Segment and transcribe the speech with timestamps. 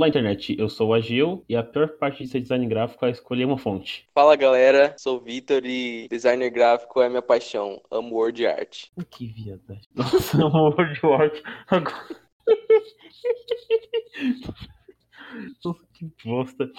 [0.00, 0.56] Olá, internet.
[0.58, 3.58] Eu sou o Agil e a pior parte de ser design gráfico é escolher uma
[3.58, 4.08] fonte.
[4.14, 7.82] Fala galera, sou o Vitor e designer gráfico é minha paixão.
[7.90, 8.86] Amo word art.
[9.10, 9.84] Que viadagem.
[9.94, 11.42] Nossa, amo word art.
[11.66, 12.16] Agora...
[15.62, 16.72] Nossa, que bosta.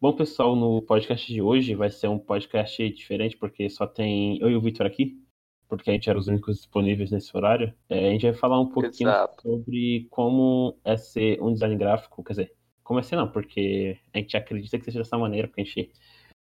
[0.00, 4.48] Bom, pessoal, no podcast de hoje vai ser um podcast diferente porque só tem eu
[4.48, 5.20] e o Vitor aqui
[5.68, 8.68] porque a gente era os únicos disponíveis nesse horário, é, a gente vai falar um
[8.68, 9.42] pouquinho Exato.
[9.42, 14.18] sobre como é ser um design gráfico, quer dizer, como é ser não, porque a
[14.18, 15.90] gente acredita que seja dessa maneira, porque a gente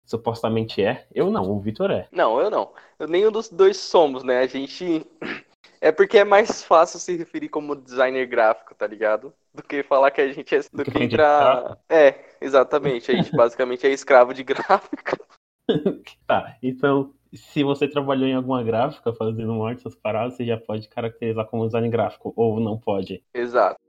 [0.04, 1.08] supostamente é.
[1.14, 2.08] Eu não, o Vitor é.
[2.12, 2.74] Não, eu não.
[3.00, 4.40] Eu, nenhum dos dois somos, né?
[4.40, 5.06] A gente.
[5.80, 9.34] É porque é mais fácil se referir como designer gráfico, tá ligado?
[9.54, 10.62] Do que falar que a gente é.
[10.72, 11.78] Do que que é entrar.
[11.90, 13.12] É, exatamente.
[13.12, 15.18] A gente basicamente é escravo de gráfico.
[16.28, 20.88] Tá, então, se você trabalhou em alguma gráfica fazendo arte, essas paradas, você já pode
[20.90, 23.24] caracterizar como design gráfico, ou não pode.
[23.34, 23.80] Exato.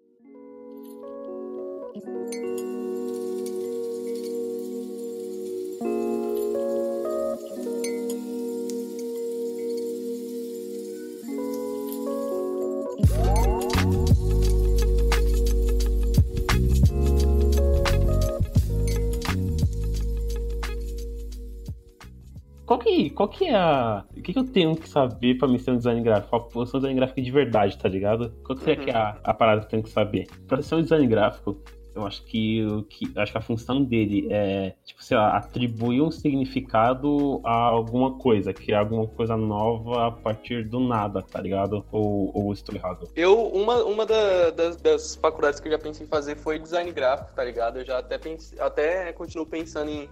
[23.33, 24.05] Que, é a.
[24.16, 26.38] O que, que eu tenho que saber pra me ser um design gráfico?
[26.48, 28.33] Pra ser um design gráfico de verdade, tá ligado?
[28.44, 30.27] Qual que seria que é a, a parada que eu tenho que saber?
[30.47, 31.61] Pra ser um design gráfico,
[31.94, 36.00] eu acho que, o que acho que a função dele é, tipo, sei lá, atribuir
[36.00, 41.84] um significado a alguma coisa, criar alguma coisa nova a partir do nada, tá ligado?
[41.92, 43.08] Ou, ou estou errado?
[43.14, 46.91] Eu, uma, uma da- das, das faculdades que eu já pensei em fazer foi design
[46.92, 47.78] gráfico, tá ligado?
[47.78, 50.08] Eu já até, pense, até continuo pensando em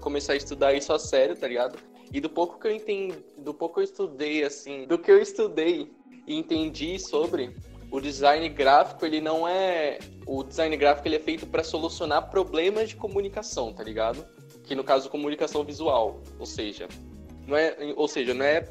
[0.00, 1.78] começar a estudar isso a sério, tá ligado?
[2.12, 5.20] E do pouco que eu entendi, do pouco que eu estudei, assim, do que eu
[5.20, 5.90] estudei
[6.26, 7.54] e entendi sobre,
[7.90, 9.98] o design gráfico, ele não é.
[10.24, 14.24] O design gráfico ele é feito para solucionar problemas de comunicação, tá ligado?
[14.62, 16.20] Que no caso, comunicação visual.
[16.38, 16.86] Ou seja,
[17.48, 18.68] não é, ou seja, não é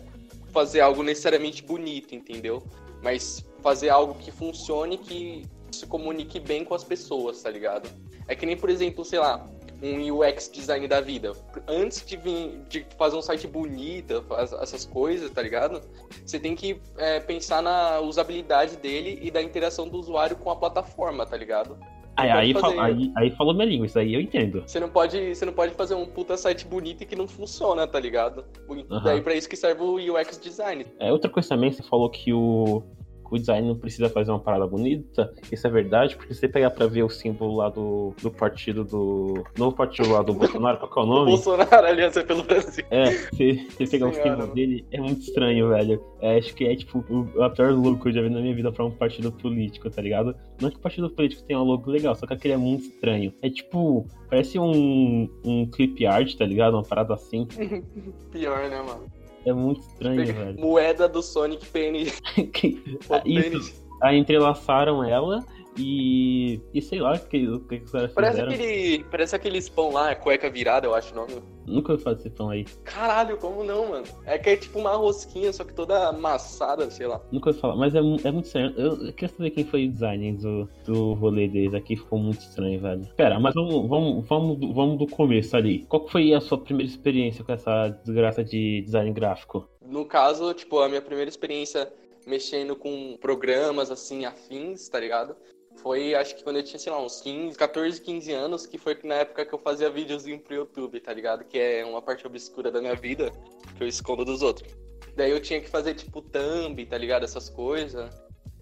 [0.51, 2.63] fazer algo necessariamente bonito, entendeu?
[3.03, 7.89] Mas fazer algo que funcione, que se comunique bem com as pessoas, tá ligado?
[8.27, 9.45] É que nem, por exemplo, sei lá,
[9.81, 11.31] um UX design da vida.
[11.67, 14.23] Antes de vir de fazer um site bonito,
[14.61, 15.81] essas coisas, tá ligado?
[16.25, 20.55] Você tem que é, pensar na usabilidade dele e da interação do usuário com a
[20.55, 21.77] plataforma, tá ligado?
[22.15, 24.63] Aí, aí, fazer- aí, aí falou minha língua, isso aí eu entendo.
[24.67, 27.87] Você não pode, você não pode fazer um puta site bonito e que não funciona,
[27.87, 28.43] tá ligado?
[28.69, 29.03] Aham.
[29.03, 30.85] Daí pra isso que serve o UX design.
[30.99, 32.83] É, outra coisa também, você falou que o,
[33.29, 35.33] o design não precisa fazer uma parada bonita.
[35.51, 38.83] Isso é verdade, porque se você pegar pra ver o símbolo lá do, do partido
[38.83, 39.43] do.
[39.57, 41.31] Novo partido lá do Bolsonaro, qual que é o nome?
[41.31, 42.83] Bolsonaro, Aliança pelo Brasil.
[42.89, 46.03] É, você, você pegar o símbolo dele, é muito estranho, velho.
[46.21, 48.55] É, acho que é tipo o, a pior logo que eu já vi na minha
[48.55, 50.35] vida pra um partido político, tá ligado?
[50.61, 53.33] Não que o partido político tenha um logo legal, só que aquele é muito estranho.
[53.41, 56.73] É tipo, parece um, um clip art, tá ligado?
[56.73, 57.47] Uma parada assim.
[58.31, 59.18] Pior, né, mano?
[59.45, 60.59] É muito estranho, velho.
[60.59, 62.11] Moeda do Sonic PNG.
[63.25, 65.43] Isso, aí entrelaçaram ela
[65.79, 66.61] e.
[66.73, 68.53] E sei lá o que, o que os caras Parece fizeram.
[68.53, 71.41] aquele, parece aquele pão lá, cueca virada, eu acho o nome.
[71.65, 72.65] Nunca ouvi falar desse pão aí.
[72.83, 74.05] Caralho, como não, mano?
[74.25, 77.21] É que é tipo uma rosquinha, só que toda amassada, sei lá.
[77.31, 78.73] Nunca ouvi falar, mas é, é muito estranho.
[78.77, 82.41] Eu, eu queria saber quem foi o design do, do rolê deles aqui, ficou muito
[82.41, 83.07] estranho, velho.
[83.15, 85.85] Pera, mas vamos, vamos, vamos, do- vamos do começo ali.
[85.85, 89.69] Qual foi a sua primeira experiência com essa desgraça de design gráfico?
[89.85, 91.91] No caso, tipo, a minha primeira experiência
[92.27, 95.35] mexendo com programas, assim, afins, tá ligado?
[95.81, 98.97] Foi, acho que quando eu tinha, sei lá, uns 15, 14, 15 anos, que foi
[99.03, 101.45] na época que eu fazia videozinho pro YouTube, tá ligado?
[101.45, 103.31] Que é uma parte obscura da minha vida,
[103.77, 104.73] que eu escondo dos outros.
[105.15, 107.23] Daí eu tinha que fazer, tipo, thumb, tá ligado?
[107.23, 108.09] Essas coisas.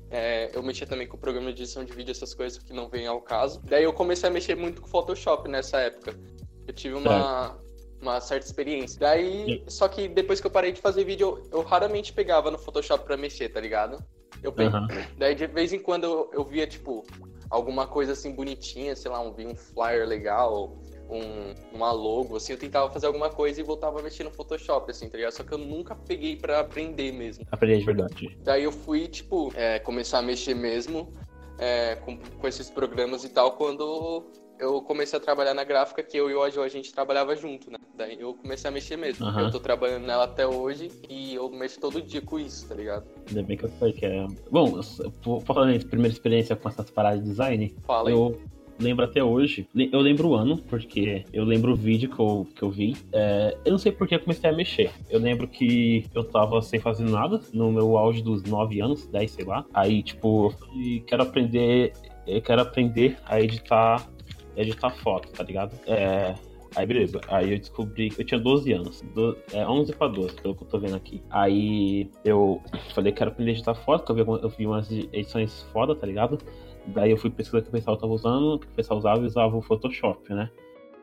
[0.10, 2.88] É, eu mexia também com o programa de edição de vídeo, essas coisas que não
[2.88, 3.62] vêm ao caso.
[3.64, 6.18] Daí eu comecei a mexer muito com Photoshop nessa época.
[6.68, 7.58] Eu tive uma,
[8.02, 9.00] uma certa experiência.
[9.00, 12.58] Daí, só que depois que eu parei de fazer vídeo, eu, eu raramente pegava no
[12.58, 13.98] Photoshop pra mexer, tá ligado?
[14.44, 14.88] Eu pe- Aham.
[15.18, 17.04] Daí de vez em quando eu, eu via, tipo,
[17.50, 20.78] alguma coisa assim bonitinha, sei lá, um, um flyer legal,
[21.10, 24.92] um, uma logo, assim, eu tentava fazer alguma coisa e voltava a mexer no Photoshop,
[24.92, 25.32] assim, tá ligado?
[25.32, 27.46] Só que eu nunca peguei pra aprender mesmo.
[27.52, 28.38] Aprendi de verdade.
[28.44, 31.12] Daí eu fui, tipo, é, começar a mexer mesmo
[31.58, 34.26] é, com, com esses programas e tal, quando
[34.60, 37.72] eu comecei a trabalhar na gráfica, que eu e o Ajo, a gente trabalhava junto,
[37.72, 37.78] né?
[37.96, 39.26] Daí eu comecei a mexer mesmo.
[39.26, 39.44] Aham.
[39.44, 43.06] Eu tô trabalhando nela até hoje e eu mexo todo dia com isso, tá ligado?
[43.28, 44.26] Ainda bem que eu sei que é.
[44.52, 44.82] Bom,
[45.46, 48.16] falando em primeira experiência com essas paradas de design, Fala aí.
[48.16, 48.40] eu
[48.80, 49.68] lembro até hoje.
[49.76, 52.96] Eu lembro o ano, porque eu lembro o vídeo que eu, que eu vi.
[53.12, 54.92] É, eu não sei porque eu comecei a mexer.
[55.10, 59.32] Eu lembro que eu tava sem fazer nada, no meu auge dos 9 anos, 10,
[59.32, 59.66] sei lá.
[59.74, 61.94] Aí, tipo, eu falei, quero aprender
[62.28, 64.06] eu quero aprender a editar,
[64.58, 65.80] editar foto, tá ligado?
[65.88, 66.36] É,
[66.76, 70.56] Aí beleza, aí eu descobri, eu tinha 12 anos, do, é, 11 pra 12, pelo
[70.56, 71.24] que eu tô vendo aqui.
[71.30, 72.62] Aí eu
[72.94, 75.96] falei que era aprender a editar foto, que eu vi, eu vi umas edições foda,
[75.96, 76.38] tá ligado?
[76.86, 79.26] Daí eu fui pesquisar o que o pessoal tava usando, que o pessoal usava e
[79.26, 80.50] usava o Photoshop, né?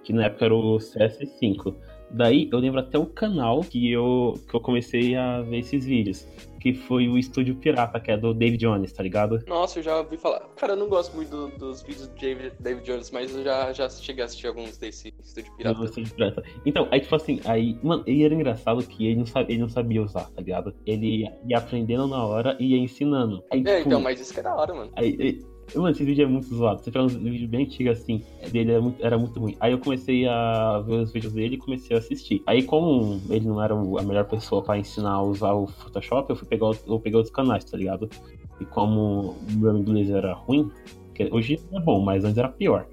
[0.05, 1.75] Que na época era o CS5.
[2.15, 6.27] Daí eu lembro até o canal que eu, que eu comecei a ver esses vídeos.
[6.61, 9.39] Que foi o Estúdio Pirata, que é do David Jones, tá ligado?
[9.47, 10.41] Nossa, eu já ouvi falar.
[10.57, 13.71] Cara, eu não gosto muito do, dos vídeos do David, David Jones, mas eu já,
[13.73, 15.85] já cheguei a assistir alguns desse Estúdio Pirata.
[15.85, 16.43] Estúdio Pirata.
[16.65, 19.69] Então, aí tipo assim, aí, mano, e era engraçado que ele não, sabia, ele não
[19.69, 20.75] sabia usar, tá ligado?
[20.87, 23.45] Ele ia aprendendo na hora e ia ensinando.
[23.53, 24.91] Aí, é, tipo, então, mas isso que é da hora, mano.
[24.97, 25.45] Aí,
[25.75, 26.83] Mano, esse vídeo é muito zoado.
[26.83, 29.57] Você pega um vídeo bem antigo assim, dele era muito, era muito ruim.
[29.59, 32.43] Aí eu comecei a ver os vídeos dele e comecei a assistir.
[32.47, 36.37] Aí, como ele não era a melhor pessoa para ensinar a usar o Photoshop, eu
[36.37, 38.09] fui pegar, eu peguei outros canais, tá ligado?
[38.61, 40.71] E como o meu inglês era ruim,
[41.31, 42.87] hoje é bom, mas antes era pior.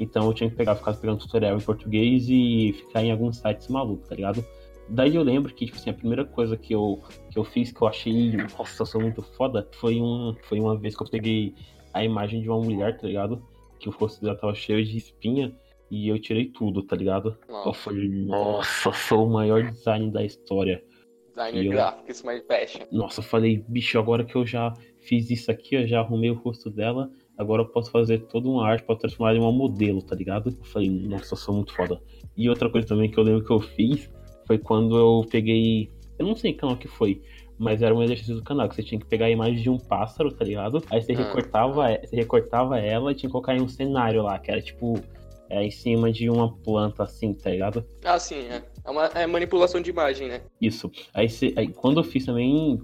[0.00, 3.68] Então eu tinha que pegar, ficar pegando tutorial em português e ficar em alguns sites
[3.68, 4.44] malucos, tá ligado?
[4.88, 7.80] Daí eu lembro que, tipo assim, a primeira coisa que eu, que eu fiz, que
[7.80, 11.54] eu achei, nossa, eu sou muito foda, foi, um, foi uma vez que eu peguei
[11.92, 13.42] a imagem de uma mulher, tá ligado?
[13.78, 15.54] Que o rosto dela tava cheio de espinha
[15.90, 17.36] e eu tirei tudo, tá ligado?
[17.48, 17.68] Nossa.
[17.68, 20.82] Eu falei, nossa, sou o maior design da história.
[21.28, 22.86] Designer gráfico, isso mais fashion.
[22.90, 26.34] Nossa, eu falei, bicho, agora que eu já fiz isso aqui, eu já arrumei o
[26.34, 30.14] rosto dela, agora eu posso fazer toda uma arte pra transformar em uma modelo, tá
[30.14, 30.50] ligado?
[30.50, 32.00] Eu falei, nossa, eu sou muito foda.
[32.36, 34.10] E outra coisa também que eu lembro que eu fiz
[34.46, 35.90] foi quando eu peguei.
[36.18, 37.20] Eu não sei canal que foi,
[37.62, 39.78] mas era um exercício do canal, que você tinha que pegar a imagem de um
[39.78, 40.82] pássaro, tá ligado?
[40.90, 41.18] Aí você, ah.
[41.18, 45.00] recortava, você recortava ela e tinha que colocar em um cenário lá, que era tipo
[45.48, 47.86] é, em cima de uma planta assim, tá ligado?
[48.04, 48.64] Ah, sim, é.
[48.84, 50.40] É, uma, é manipulação de imagem, né?
[50.60, 50.90] Isso.
[51.14, 52.82] Aí, você, aí quando eu fiz também,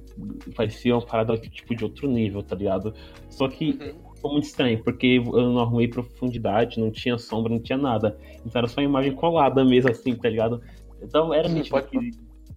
[0.55, 2.95] parecia uma parada tipo de outro nível, tá ligado?
[3.29, 3.95] Só que uhum.
[4.23, 8.17] foi muito estranho, porque eu não arrumei profundidade, não tinha sombra, não tinha nada.
[8.47, 10.63] Então era só uma imagem colada mesmo, assim, tá ligado?
[11.03, 12.11] Então era nítido, que,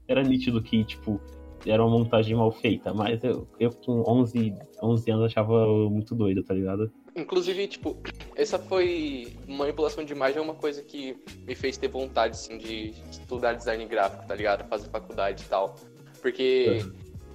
[0.08, 1.20] era nítido que, tipo,
[1.66, 6.44] era uma montagem mal feita, mas eu, eu com 11, 11 anos achava muito doido,
[6.44, 6.92] tá ligado?
[7.16, 7.98] Inclusive, tipo,
[8.36, 12.94] essa foi manipulação de imagem é uma coisa que me fez ter vontade, assim, de
[13.12, 14.68] estudar design gráfico, tá ligado?
[14.70, 15.76] Fazer faculdade e tal.
[16.22, 16.82] Porque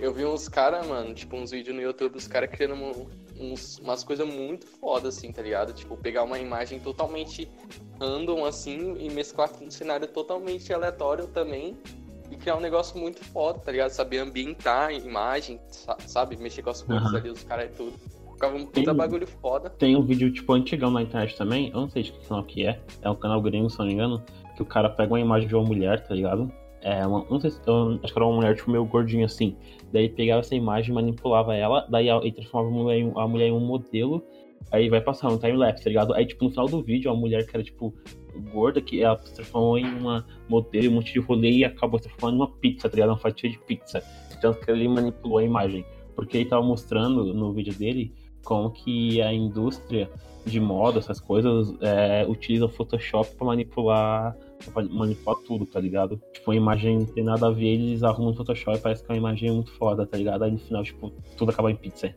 [0.01, 0.05] é.
[0.07, 3.07] eu vi uns caras, mano, tipo, uns vídeos no YouTube dos caras criando
[3.39, 5.75] uns, umas coisas muito fodas, assim, tá ligado?
[5.75, 7.49] Tipo, pegar uma imagem totalmente
[8.01, 11.77] random, assim, e mesclar com um cenário totalmente aleatório também
[12.47, 13.91] criar um negócio muito foda, tá ligado?
[13.91, 15.59] Saber ambientar a imagem,
[16.07, 16.37] sabe?
[16.37, 16.97] Mexer com as uhum.
[16.97, 17.93] ali dos caras e tudo.
[18.35, 19.69] Ficava um puta bagulho foda.
[19.71, 22.65] Tem um vídeo, tipo, antigão na internet também, eu não sei de que canal que
[22.65, 24.23] é, é um canal gringo, se não me engano,
[24.55, 26.53] que o cara pega uma imagem de uma mulher, tá ligado?
[26.83, 29.57] É uma, não sei se, eu, acho que era uma mulher, tipo, meio gordinha assim.
[29.93, 33.53] Daí pegava essa imagem, manipulava ela, daí ele transformava a mulher, em, a mulher em
[33.53, 34.23] um modelo,
[34.71, 36.15] aí vai passar um time-lapse, tá ligado?
[36.15, 37.93] Aí, tipo, no final do vídeo, a mulher que era, tipo,
[38.41, 42.09] gorda que ela se transformou em uma modelo, um monte de rolê e acabou se
[42.09, 43.11] transformando em uma pizza, tá ligado?
[43.11, 44.03] Uma fatia de pizza.
[44.41, 45.85] Tanto que ele manipulou a imagem.
[46.15, 48.13] Porque ele tava mostrando no vídeo dele
[48.45, 50.09] como que a indústria
[50.45, 54.37] de moda, essas coisas, é, utiliza o Photoshop para manipular
[54.73, 56.21] pra manipular tudo, tá ligado?
[56.33, 59.11] Tipo, a imagem não tem nada a ver, eles arrumam o Photoshop e parece que
[59.11, 60.45] é uma imagem muito foda, tá ligado?
[60.45, 62.15] Aí no final, tipo, tudo acaba em pizza.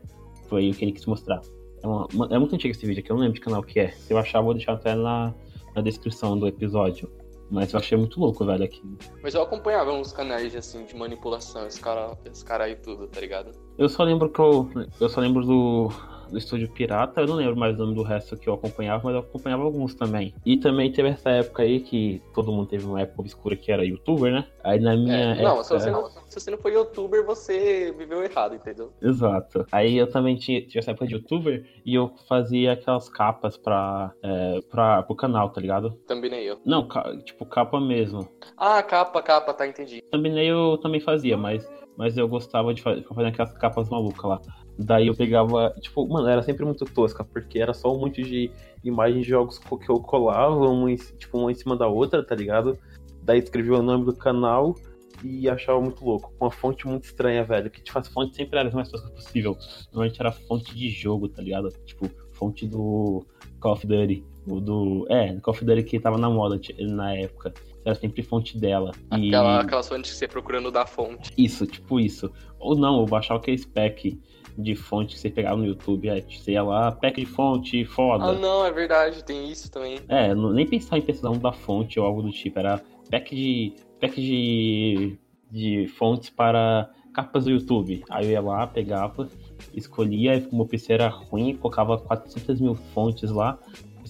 [0.48, 1.40] Foi o que ele quis mostrar.
[1.82, 3.90] É, uma, é muito antigo esse vídeo aqui, eu não lembro de canal que é.
[3.90, 5.34] Se eu achar, vou deixar até na,
[5.74, 7.10] na descrição do episódio.
[7.50, 8.80] Mas eu achei muito louco, velho, aqui.
[9.22, 13.20] Mas eu acompanhava uns canais, assim, de manipulação, esse cara, esse cara aí tudo, tá
[13.20, 13.50] ligado?
[13.76, 14.70] Eu só lembro que eu.
[15.00, 15.88] Eu só lembro do
[16.30, 17.20] do Estúdio Pirata.
[17.20, 19.94] Eu não lembro mais o nome do resto que eu acompanhava, mas eu acompanhava alguns
[19.94, 20.34] também.
[20.44, 23.84] E também teve essa época aí que todo mundo teve uma época obscura que era
[23.84, 24.46] youtuber, né?
[24.64, 25.34] Aí na minha.
[25.34, 25.64] É, não, época...
[25.64, 28.92] se, você não, se você não for youtuber, você viveu errado, entendeu?
[29.02, 29.66] Exato.
[29.72, 34.12] Aí eu também tinha, tinha essa época de youtuber e eu fazia aquelas capas pra,
[34.22, 35.90] é, pra, pro canal, tá ligado?
[36.06, 36.58] Também nem eu.
[36.64, 36.86] Não,
[37.24, 38.28] tipo capa mesmo.
[38.56, 40.02] Ah, capa, capa, tá, entendi.
[40.10, 41.68] Também nem eu também fazia, mas
[42.00, 44.40] mas eu gostava de fazer, fazer aquelas capas malucas lá.
[44.82, 48.50] Daí eu pegava, tipo, mano, era sempre muito tosca, porque era só um monte de
[48.82, 52.78] imagens de jogos que eu colava, uma, tipo, uma em cima da outra, tá ligado?
[53.22, 54.74] Daí escrevia o nome do canal
[55.22, 57.70] e achava muito louco, com uma fonte muito estranha, velho.
[57.70, 59.54] Que, tipo, as fontes sempre eram as mais toscas possível.
[59.92, 61.68] Normalmente era fonte de jogo, tá ligado?
[61.84, 63.22] Tipo, fonte do
[63.60, 64.24] Call of Duty.
[64.46, 65.06] O do.
[65.10, 67.52] É, Call of Duty que tava na moda na época.
[67.84, 68.92] Era sempre fonte dela.
[69.10, 69.60] Aquela, e...
[69.60, 71.30] Aquelas fontes que você procurando da fonte.
[71.36, 72.32] Isso, tipo isso.
[72.58, 74.18] Ou não, eu baixava aquele spec
[74.62, 78.24] de fonte que você pegava no YouTube, é, você ia lá, pack de fonte, foda.
[78.24, 79.98] Ah, não, é verdade, tem isso também.
[80.08, 84.20] É, nem pensar em precisar da fonte ou algo do tipo, era pack de, pack
[84.20, 85.18] de,
[85.50, 88.04] de fontes para capas do YouTube.
[88.08, 89.28] Aí eu ia lá, pegava
[89.74, 93.58] escolhia, e como o PC era ruim, colocava 400 mil fontes lá,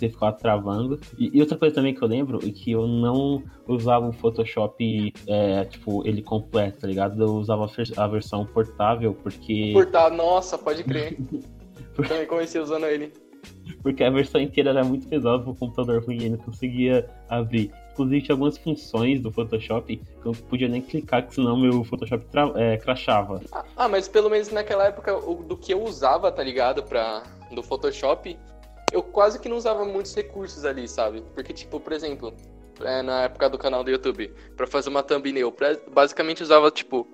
[0.00, 0.98] você ficava travando.
[1.18, 5.12] E, e, outra coisa também que eu lembro é que eu não usava o Photoshop,
[5.26, 7.22] é, tipo, ele completo, tá ligado?
[7.22, 9.70] Eu usava a versão portável, porque.
[9.72, 11.16] Portável, nossa, pode crer.
[12.08, 13.12] Também comecei usando ele.
[13.82, 17.70] Porque a versão inteira era muito pesada pro computador ruim, ele não conseguia abrir.
[17.92, 21.84] Inclusive, tinha algumas funções do Photoshop que eu não podia nem clicar, que senão meu
[21.84, 22.24] Photoshop
[22.56, 23.40] é, crashava.
[23.52, 26.82] Ah, ah, mas pelo menos naquela época, o, do que eu usava, tá ligado?
[26.82, 28.38] Pra, do Photoshop,
[28.92, 31.22] eu quase que não usava muitos recursos ali, sabe?
[31.34, 32.34] Porque, tipo, por exemplo,
[32.80, 35.54] é, na época do canal do YouTube, pra fazer uma thumbnail,
[35.92, 37.06] basicamente usava, tipo,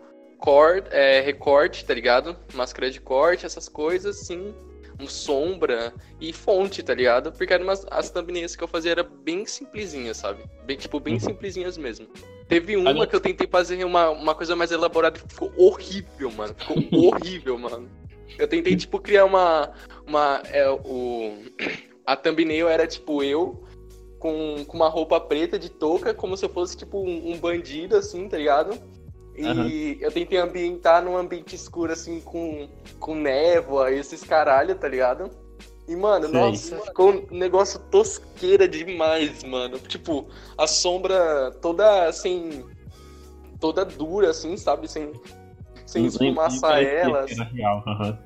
[0.91, 2.37] é, recorte, tá ligado?
[2.55, 4.55] Máscara de corte, essas coisas, sim
[5.01, 7.33] um sombra e fonte, tá ligado?
[7.33, 10.43] Porque eram umas, as thumbnails que eu fazia era bem simplesinhas, sabe?
[10.65, 11.21] Bem, tipo, bem uhum.
[11.21, 12.07] simplesinhas mesmo.
[12.49, 16.55] Teve uma que eu tentei fazer uma, uma coisa mais elaborada e ficou horrível, mano.
[16.57, 16.77] Ficou
[17.13, 17.91] horrível, mano.
[18.39, 19.73] Eu tentei, tipo, criar uma.
[20.07, 21.33] uma é, o,
[22.05, 23.67] a thumbnail era, tipo, eu
[24.19, 27.97] com, com uma roupa preta de touca, como se eu fosse, tipo, um, um bandido,
[27.97, 28.79] assim, tá ligado?
[29.37, 29.97] E uhum.
[30.01, 32.69] eu tentei ambientar num ambiente escuro, assim, com,
[32.99, 35.31] com névoa e esses caralho, tá ligado?
[35.87, 36.41] E, mano, Sei.
[36.41, 39.79] nossa, ficou um negócio tosqueira demais, mano.
[39.79, 42.65] Tipo, a sombra toda, assim,
[43.61, 44.91] toda dura, assim, sabe?
[44.91, 45.13] Sem,
[45.87, 47.25] sem esfumaçar ela.
[47.53, 47.83] Real.
[47.87, 48.17] Uhum.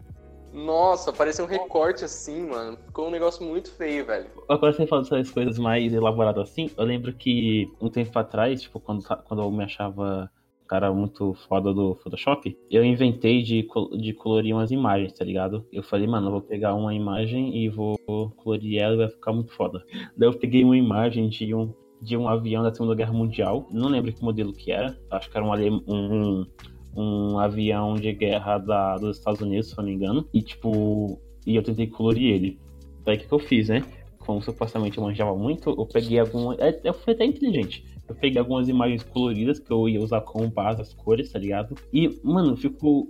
[0.52, 2.76] Nossa, parecia um recorte assim, mano.
[2.86, 4.26] Ficou um negócio muito feio, velho.
[4.48, 8.80] Agora você falando essas coisas mais elaboradas assim, eu lembro que um tempo atrás, tipo,
[8.80, 10.28] quando, quando eu me achava
[10.70, 13.66] cara muito foda do Photoshop, eu inventei de,
[13.98, 15.66] de colorir umas imagens, tá ligado?
[15.72, 17.98] Eu falei, mano, eu vou pegar uma imagem e vou
[18.36, 19.84] colorir ela e vai ficar muito foda.
[20.16, 23.88] Daí eu peguei uma imagem de um, de um avião da Segunda Guerra Mundial, não
[23.88, 26.46] lembro que modelo que era, acho que era um, um,
[26.94, 31.56] um avião de guerra da, dos Estados Unidos, se não me engano, e tipo, e
[31.56, 32.58] eu tentei colorir ele.
[33.04, 33.84] Daí o que, que eu fiz, né?
[34.18, 36.54] Como supostamente eu manjava muito, eu peguei alguma.
[36.58, 37.84] É, eu fui até inteligente.
[38.06, 41.76] Eu peguei algumas imagens coloridas que eu ia usar como base as cores, tá ligado?
[41.92, 43.08] E, mano, ficou.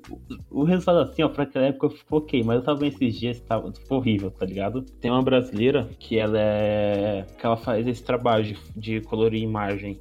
[0.51, 3.41] O resultado assim, ó, pra aquela época ficou ok, mas eu tava vendo esses dias,
[3.41, 4.83] tava, ficou horrível, tá ligado?
[4.83, 7.27] Tem uma brasileira que ela é.
[7.39, 9.99] que ela faz esse trabalho de, de colorir imagem.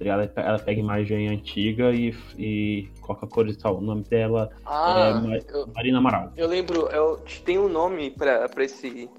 [0.00, 0.30] Tá ligado?
[0.34, 3.76] Ela pega imagem antiga e, e coloca cores e tal.
[3.76, 6.32] O nome dela ah, é eu, Marina Amaral.
[6.38, 9.10] Eu lembro, eu tem um nome pra, pra esse,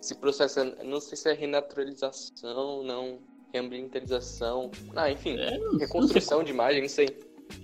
[0.00, 0.60] esse processo.
[0.84, 3.18] Não sei se é renaturalização, não
[3.52, 4.70] reambientalização.
[4.94, 7.08] Ah, enfim, é, reconstrução de imagem, não sei.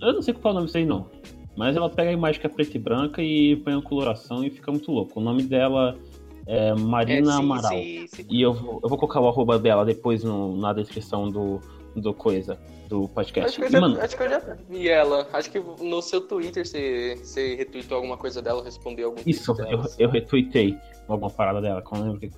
[0.01, 1.09] Eu não sei qual é o nome disso aí, não.
[1.55, 4.49] Mas ela pega a imagem que é preta e branca e põe uma coloração e
[4.49, 5.21] fica muito louco.
[5.21, 5.97] O nome dela
[6.45, 7.71] é Marina é, sim, Amaral.
[7.71, 8.25] Sim, sim.
[8.29, 11.61] E eu vou, eu vou colocar o arroba dela depois no, na descrição do,
[11.95, 13.49] do coisa, do podcast.
[13.49, 15.27] Acho que, eu já, Mano, acho que eu já vi ela.
[15.33, 19.83] Acho que no seu Twitter você, você retweetou alguma coisa dela, respondeu algum Isso, eu,
[19.97, 21.83] eu retweetei alguma parada dela.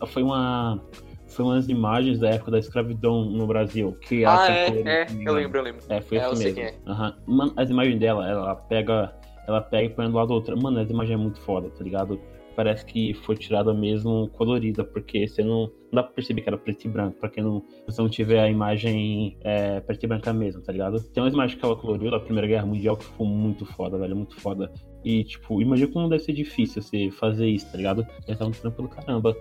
[0.08, 0.82] Foi uma
[1.28, 3.96] foi umas imagens da época da escravidão no Brasil.
[4.02, 5.82] Que ah, é, é, eu lembro, eu lembro.
[5.90, 6.60] É, foi é, isso mesmo.
[6.62, 6.74] É.
[6.86, 7.14] Uhum.
[7.28, 9.14] Mano, as imagens dela, ela pega,
[9.48, 10.56] ela pega e põe do lado da outra.
[10.56, 12.20] Mano, as imagens é muito foda, tá ligado?
[12.58, 16.58] Parece que foi tirada mesmo colorida, porque você não, não dá pra perceber que era
[16.58, 20.34] preto e branco, pra quem não, você não tiver a imagem é, preto e branca
[20.34, 21.00] mesmo, tá ligado?
[21.14, 24.16] Tem umas imagens que ela coloriu da Primeira Guerra Mundial que ficou muito foda, velho,
[24.16, 24.74] muito foda.
[25.06, 28.04] E, tipo, imagina como deve ser difícil você fazer isso, tá ligado?
[28.38, 29.38] Tá um trampo do caramba.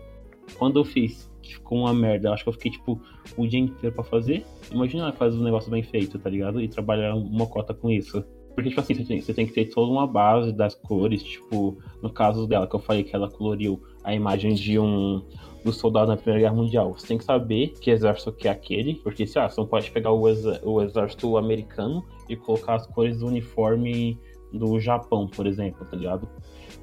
[0.59, 2.29] Quando eu fiz ficou uma merda.
[2.29, 3.01] Eu acho que eu fiquei, tipo,
[3.37, 4.45] o dia inteiro pra fazer.
[4.71, 6.61] Imagina fazer um negócio bem feito, tá ligado?
[6.61, 8.25] E trabalhar uma cota com isso.
[8.57, 11.77] Porque, tipo assim, você tem, você tem, que ter toda uma base das cores, tipo,
[12.03, 15.23] no caso dela, que eu falei que ela coloriu a imagem de um
[15.63, 16.95] do soldado na Primeira Guerra Mundial.
[16.95, 19.91] Você tem que saber que exército que é aquele, porque se ah, você não pode
[19.91, 24.19] pegar o, o exército americano e colocar as cores do uniforme
[24.51, 26.27] do Japão, por exemplo, tá ligado?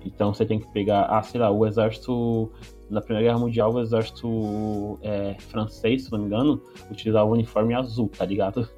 [0.06, 2.52] Então você tem que pegar, ah, sei lá, o exército
[2.88, 6.62] na Primeira Guerra Mundial, o exército é, francês, se não me engano,
[6.92, 8.70] utilizava o uniforme azul, tá ligado?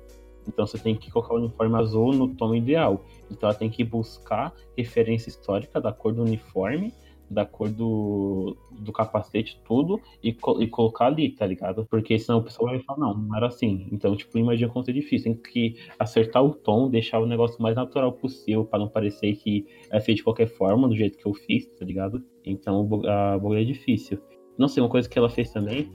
[0.48, 3.04] Então você tem que colocar o uniforme azul no tom ideal.
[3.32, 6.94] Então ela tem que buscar referência histórica da cor do uniforme
[7.30, 11.86] da cor do, do capacete, tudo, e, e colocar ali, tá ligado?
[11.90, 13.88] Porque senão o pessoal vai falar, não, não era assim.
[13.92, 15.34] Então, tipo, imagina como é difícil.
[15.34, 19.66] Tem que acertar o tom, deixar o negócio mais natural possível, para não parecer que
[19.92, 22.24] é feito de qualquer forma, do jeito que eu fiz, tá ligado?
[22.46, 24.20] Então, a bagulho é difícil.
[24.58, 25.92] Não sei, uma coisa que ela fez também,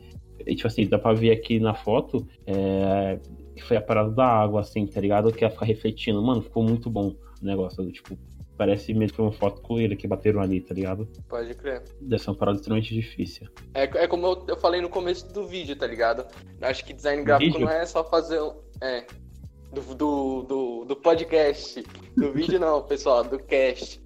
[0.47, 3.19] tipo assim, dá pra ver aqui na foto, é,
[3.61, 5.33] que foi a parada da água, assim, tá ligado?
[5.33, 6.23] Que ela fica refletindo.
[6.23, 8.19] Mano, ficou muito bom o negócio, tipo,
[8.57, 11.09] parece mesmo que uma foto com ele que bateram ali, tá ligado?
[11.29, 11.83] Pode crer.
[12.01, 13.49] Deve ser uma parada extremamente difícil.
[13.75, 16.27] É, é como eu, eu, falei no começo do vídeo, tá ligado?
[16.61, 17.67] Acho que design gráfico vídeo?
[17.67, 18.39] não é só fazer.
[18.83, 19.07] É.
[19.73, 21.83] Do, do, do, do podcast.
[22.17, 24.03] Do vídeo não, pessoal, do cast.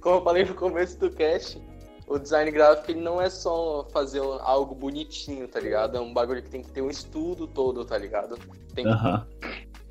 [0.00, 1.60] como eu falei no começo do cast,
[2.08, 5.96] o design gráfico ele não é só fazer algo bonitinho, tá ligado?
[5.96, 8.38] É um bagulho que tem que ter um estudo todo, tá ligado?
[8.74, 8.90] Tem que...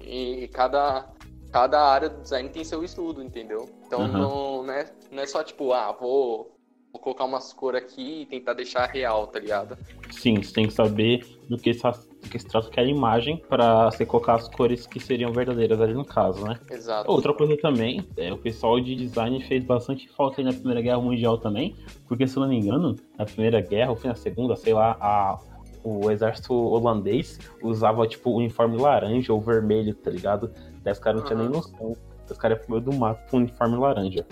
[0.01, 1.07] E cada,
[1.51, 3.69] cada área do design tem seu estudo, entendeu?
[3.85, 6.57] Então não, não, é, não é só tipo, ah, vou,
[6.91, 9.77] vou colocar umas cores aqui e tentar deixar real, tá ligado?
[10.11, 14.05] Sim, você tem que saber do que, do que se trata aquela imagem pra você
[14.05, 16.59] colocar as cores que seriam verdadeiras ali no caso, né?
[16.69, 17.09] Exato.
[17.09, 21.01] Outra coisa também, é, o pessoal de design fez bastante falta aí na Primeira Guerra
[21.01, 21.75] Mundial também,
[22.07, 24.97] porque se eu não me engano, na Primeira Guerra, ou foi na Segunda, sei lá,
[24.99, 25.39] a,
[25.83, 30.51] o exército holandês usava tipo uniforme laranja ou vermelho, tá ligado?
[30.83, 31.95] Daí os caras não tinham nem noção.
[32.29, 34.25] Os caras iam pro meio do mato com uniforme laranja.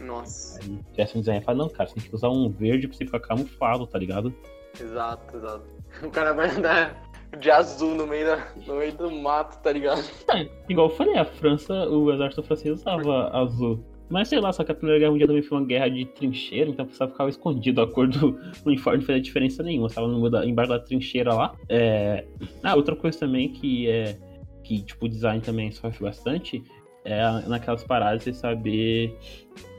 [0.00, 0.60] Nossa.
[0.62, 3.04] Aí tivesse um design fala, não, cara, você tem que usar um verde pra você
[3.04, 4.34] ficar camuflado, tá ligado?
[4.80, 5.64] Exato, exato.
[6.02, 10.02] O cara vai andar de azul no meio, da, no meio do mato, tá ligado?
[10.34, 13.84] É, igual eu falei, a França, o exército francês usava azul.
[14.08, 16.68] Mas sei lá, só que a Primeira Guerra Mundial também foi uma guerra de trincheira,
[16.68, 17.80] então precisava ficar escondido.
[17.80, 19.86] A cor do uniforme não fazia diferença nenhuma.
[19.86, 20.08] Estava
[20.44, 21.54] embaixo da trincheira lá.
[21.68, 22.24] É...
[22.62, 24.18] Ah, outra coisa também que é.
[24.64, 26.62] Que, tipo, o design também sofre bastante
[27.04, 29.16] é naquelas paradas de saber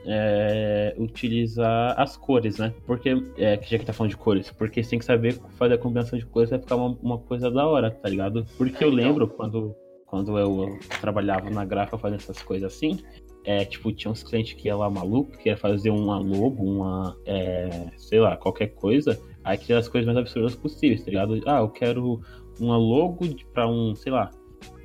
[0.05, 2.74] é, utilizar as cores, né?
[2.86, 5.75] Porque, é, que já que tá falando de cores, porque você tem que saber fazer
[5.75, 8.46] a combinação de cores vai ficar uma, uma coisa da hora, tá ligado?
[8.58, 13.00] Porque eu lembro quando, quando eu trabalhava na gráfica fazendo essas coisas assim,
[13.43, 17.17] é, tipo, tinha uns clientes que ia lá maluco, que ia fazer uma logo, uma,
[17.25, 21.41] é, sei lá, qualquer coisa, aí queria as coisas mais absurdas possíveis, tá ligado?
[21.46, 22.22] Ah, eu quero
[22.60, 24.29] uma logo pra um, sei lá,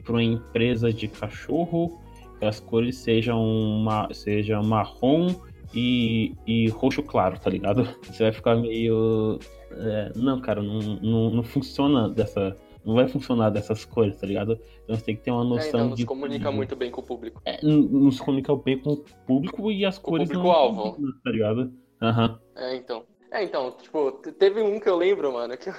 [0.02, 2.00] pra uma empresa de cachorro,
[2.40, 5.28] as cores sejam, uma, sejam marrom
[5.74, 7.84] e, e roxo claro, tá ligado?
[8.04, 9.38] Você vai ficar meio.
[9.72, 12.56] é, não, cara, não, não, não funciona dessa.
[12.84, 14.60] Não vai funcionar dessas cores, tá ligado?
[14.84, 16.02] Então você tem que ter uma É, noção então, não de.
[16.02, 17.42] se comunica muito bem com o público.
[17.44, 20.96] é, não se comunica bem com o público e as Com o cores público-alvo.
[21.24, 21.72] tá ligado?
[22.00, 22.38] Aham.
[22.54, 23.02] É, então.
[23.32, 25.74] É, então, tipo, te- teve um que eu lembro, mano, que eu,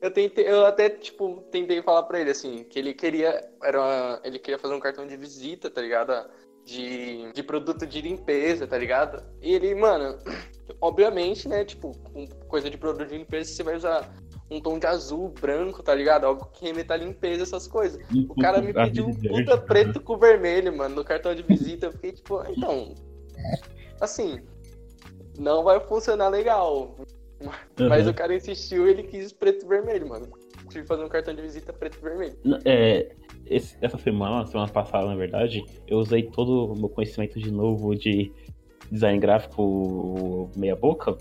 [0.00, 4.20] eu tentei, eu até, tipo, tentei falar pra ele, assim, que ele queria, era uma-
[4.24, 6.28] ele queria fazer um cartão de visita, tá ligado?
[6.64, 9.22] De, de produto de limpeza, tá ligado?
[9.40, 10.18] E ele, mano,
[10.80, 14.12] obviamente, né, tipo, com coisa de produto de limpeza, você vai usar
[14.50, 16.24] um tom de azul, branco, tá ligado?
[16.24, 18.00] Algo que remeta à limpeza, essas coisas.
[18.28, 21.86] O cara me pediu um puta preto com vermelho, mano, no cartão de visita.
[21.86, 22.94] Eu fiquei tipo, então.
[24.00, 24.40] Assim,
[25.38, 26.96] não vai funcionar legal.
[27.88, 30.26] Mas o cara insistiu e ele quis preto e vermelho, mano.
[30.68, 32.36] Tive que fazer um cartão de visita preto e vermelho.
[32.64, 33.14] É,
[33.46, 37.94] esse- essa semana, semana passada, na verdade, eu usei todo o meu conhecimento de novo
[37.94, 38.32] de
[38.90, 41.16] design gráfico meia boca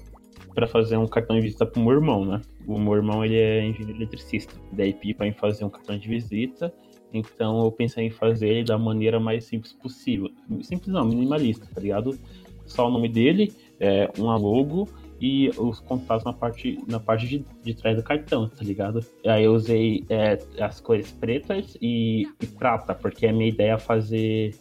[0.54, 2.42] pra fazer um cartão de visita pro meu irmão, né?
[2.66, 4.56] O meu irmão, ele é engenheiro eletricista.
[4.72, 6.74] Daí pedi pra mim fazer um cartão de visita,
[7.14, 10.30] então eu pensei em fazer ele da maneira mais simples possível.
[10.62, 12.18] Simples não, minimalista, tá ligado?
[12.66, 14.88] Só o nome dele, é, uma logo
[15.20, 19.00] e os contatos na parte, na parte de, de trás do cartão, tá ligado?
[19.26, 23.78] Aí eu usei é, as cores pretas e, e prata, porque a minha ideia é
[23.78, 24.54] fazer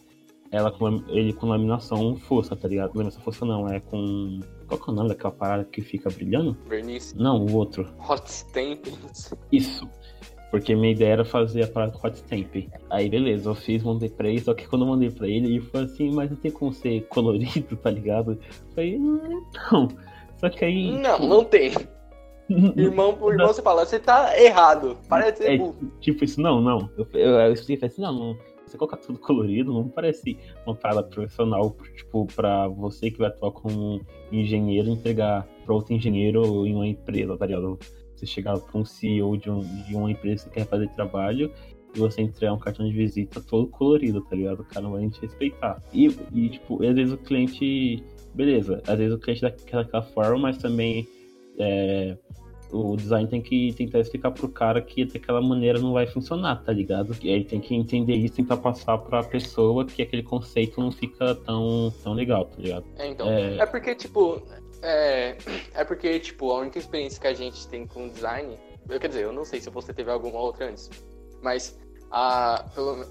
[0.51, 2.91] ela com ele com laminação força, tá ligado?
[2.95, 4.39] Laminação força não, é com.
[4.67, 6.57] Qual que é o nome daquela parada que fica brilhando?
[6.67, 7.13] Verniz.
[7.13, 7.93] Não, o outro.
[8.07, 9.33] Hot Stampings.
[9.51, 9.87] Isso.
[10.51, 12.55] Porque minha ideia era fazer a parada hot stamp.
[12.89, 15.59] Aí beleza, eu fiz, mandei pra ele, só que quando eu mandei pra ele, ele
[15.59, 18.31] falou assim, mas não tem como ser colorido, tá ligado?
[18.33, 18.39] Eu
[18.73, 19.87] falei, "Hum, não.
[20.37, 20.91] Só que aí.
[20.91, 21.71] Não, não tem.
[22.77, 24.97] Irmão por irmão, você fala, você tá errado.
[25.09, 25.75] Parece É, burro.
[25.99, 26.89] tipo isso, não, não.
[26.97, 30.75] Eu, eu, eu expliquei falei assim, não, não, você colocar tudo colorido não parece uma
[30.75, 36.75] parada profissional, tipo, pra você que vai atuar como engenheiro entregar pra outro engenheiro em
[36.75, 37.79] uma empresa, tá ligado?
[38.15, 41.51] Você chegar pra um CEO de, um, de uma empresa que quer fazer trabalho
[41.95, 44.61] e você entregar um cartão de visita todo colorido, tá ligado?
[44.61, 45.81] O cara não vai te respeitar.
[45.93, 48.03] E, e tipo, às vezes o cliente.
[48.35, 51.07] Beleza, às vezes o cliente daquela, daquela forma, mas também
[51.57, 52.17] é,
[52.71, 56.73] o design tem que tentar explicar pro cara que daquela maneira não vai funcionar, tá
[56.73, 57.15] ligado?
[57.21, 60.81] E aí ele tem que entender isso e tentar passar pra pessoa que aquele conceito
[60.81, 62.85] não fica tão, tão legal, tá ligado?
[62.97, 63.29] É, então.
[63.29, 63.57] É.
[63.57, 64.41] É, porque, tipo.
[64.81, 65.37] É,
[65.73, 68.55] é porque, tipo, a única experiência que a gente tem com design.
[68.87, 70.89] Eu, quer dizer, eu não sei se você teve alguma outra antes.
[71.41, 71.79] Mas
[72.11, 73.05] a, pelo,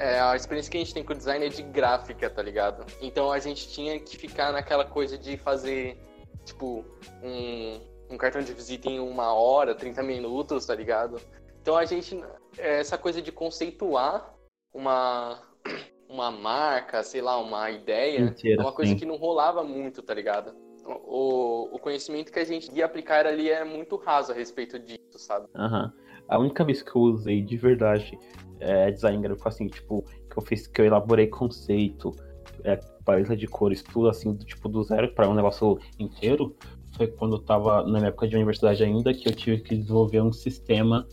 [0.00, 2.86] é, a experiência que a gente tem com design é de gráfica, tá ligado?
[3.02, 5.98] Então a gente tinha que ficar naquela coisa de fazer,
[6.42, 6.84] tipo,
[7.22, 11.20] um, um cartão de visita em uma hora, 30 minutos, tá ligado?
[11.60, 12.18] Então a gente.
[12.56, 14.34] é, Essa coisa de conceituar
[14.72, 15.38] uma,
[16.08, 18.98] uma marca, sei lá, uma ideia, Inteira, é uma coisa sim.
[18.98, 20.54] que não rolava muito, tá ligado?
[20.86, 25.18] O, o conhecimento que a gente ia aplicar ali é muito raso a respeito disso,
[25.18, 25.46] sabe?
[25.54, 25.92] Aham.
[26.30, 28.16] A única vez que eu usei de verdade
[28.60, 32.14] é, design gráfico, assim, tipo, que eu fiz, que eu elaborei conceito,
[32.62, 36.54] é, paleta de cores, tudo assim, do tipo do zero para um negócio inteiro,
[36.96, 40.20] foi quando eu tava na minha época de universidade ainda, que eu tive que desenvolver
[40.20, 41.04] um sistema,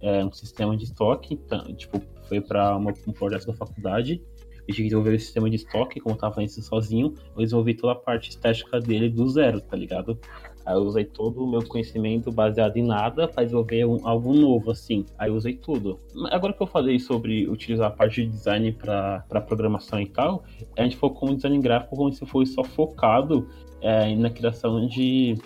[0.00, 4.20] é, um sistema de estoque, então, tipo, foi para um projeto da faculdade,
[4.66, 7.42] eu tive que desenvolver o sistema de estoque, como eu tava fazendo isso sozinho, eu
[7.42, 10.18] desenvolvi toda a parte estética dele do zero, tá ligado?
[10.64, 14.70] Aí eu usei todo o meu conhecimento baseado em nada para desenvolver um, algo novo,
[14.70, 15.04] assim.
[15.18, 15.98] Aí eu usei tudo.
[16.30, 20.44] Agora que eu falei sobre utilizar a parte de design para programação e tal,
[20.76, 23.48] a gente focou no design gráfico como se fosse só focado
[23.82, 25.36] é, na criação de,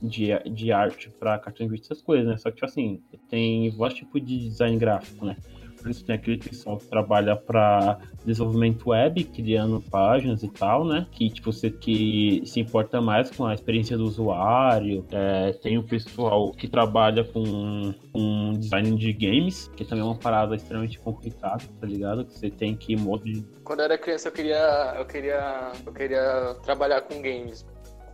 [0.00, 2.36] de, de arte para cartões de essas coisas, né?
[2.36, 5.36] Só que, tipo assim, tem vários tipos de design gráfico, né?
[5.80, 11.06] Por isso tem aquele pessoal que trabalha para desenvolvimento web, criando páginas e tal, né?
[11.12, 15.06] Que tipo você que se importa mais com a experiência do usuário.
[15.10, 20.18] É, tem o pessoal que trabalha com, com design de games, que também é uma
[20.18, 22.24] parada extremamente complicada, tá ligado?
[22.24, 23.44] Que você tem que modo de...
[23.64, 27.66] Quando eu era criança eu queria eu queria eu queria trabalhar com games,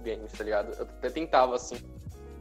[0.05, 0.73] games, tá ligado?
[0.75, 1.77] Eu até tentava assim.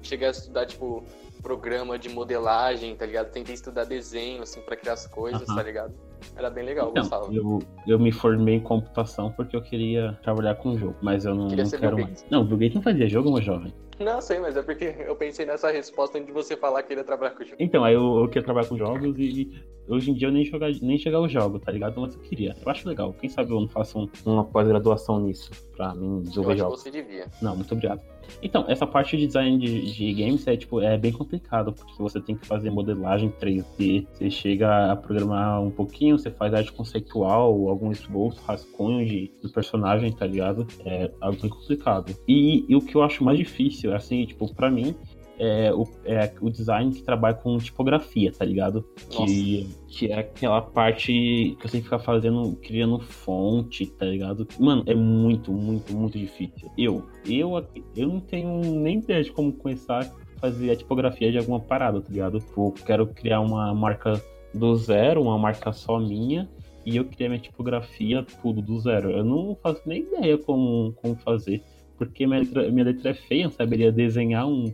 [0.04, 1.04] Cheguei a estudar tipo
[1.42, 3.32] programa de modelagem, tá ligado?
[3.32, 5.94] Tentei estudar desenho, assim, pra criar as coisas, tá ligado?
[6.36, 7.34] Era bem legal, então, gostava.
[7.34, 11.48] Eu, eu me formei em computação porque eu queria trabalhar com jogo, mas eu não,
[11.48, 12.26] não quero mais.
[12.30, 13.74] Não, o Bill Gates não fazia jogo, meu jovem.
[14.00, 17.32] Não, sei, mas é porque eu pensei nessa resposta de você falar que ia trabalhar
[17.32, 17.58] com jogos.
[17.60, 19.52] Então, aí eu, eu queria trabalhar com jogos e
[19.88, 22.00] hoje em dia eu nem, jogar, nem chegar ao jogo, tá ligado?
[22.00, 22.56] Mas eu queria.
[22.66, 23.14] Eu acho legal.
[23.14, 26.82] Quem sabe eu não faço um, uma pós-graduação nisso pra mim desenvolver jogos.
[26.82, 27.28] você devia.
[27.42, 28.02] Não, muito obrigado.
[28.42, 32.20] Então, essa parte de design de, de, games é, tipo, é bem complicado, porque você
[32.20, 37.68] tem que fazer modelagem 3D, você chega a programar um pouquinho, você faz arte conceitual,
[37.70, 40.68] algum esboço, rascunho de, do personagem, tá ligado?
[40.86, 42.16] É algo bem complicado.
[42.28, 44.96] E, e o que eu acho mais difícil, assim, tipo, pra mim,
[45.44, 48.86] é o, é o design que trabalha com tipografia, tá ligado?
[49.10, 54.48] Que, que é aquela parte que você fica fazendo, criando fonte, tá ligado?
[54.58, 56.72] Mano, é muito, muito, muito difícil.
[56.78, 61.38] Eu, eu, eu não tenho nem ideia de como começar a fazer a tipografia de
[61.38, 62.42] alguma parada, tá ligado?
[62.56, 64.22] Eu quero criar uma marca
[64.54, 66.50] do zero, uma marca só minha,
[66.86, 69.12] e eu criei minha tipografia tudo do zero.
[69.12, 71.62] Eu não faço nem ideia como, como fazer,
[71.98, 74.74] porque minha letra, minha letra é feia, eu saberia desenhar um,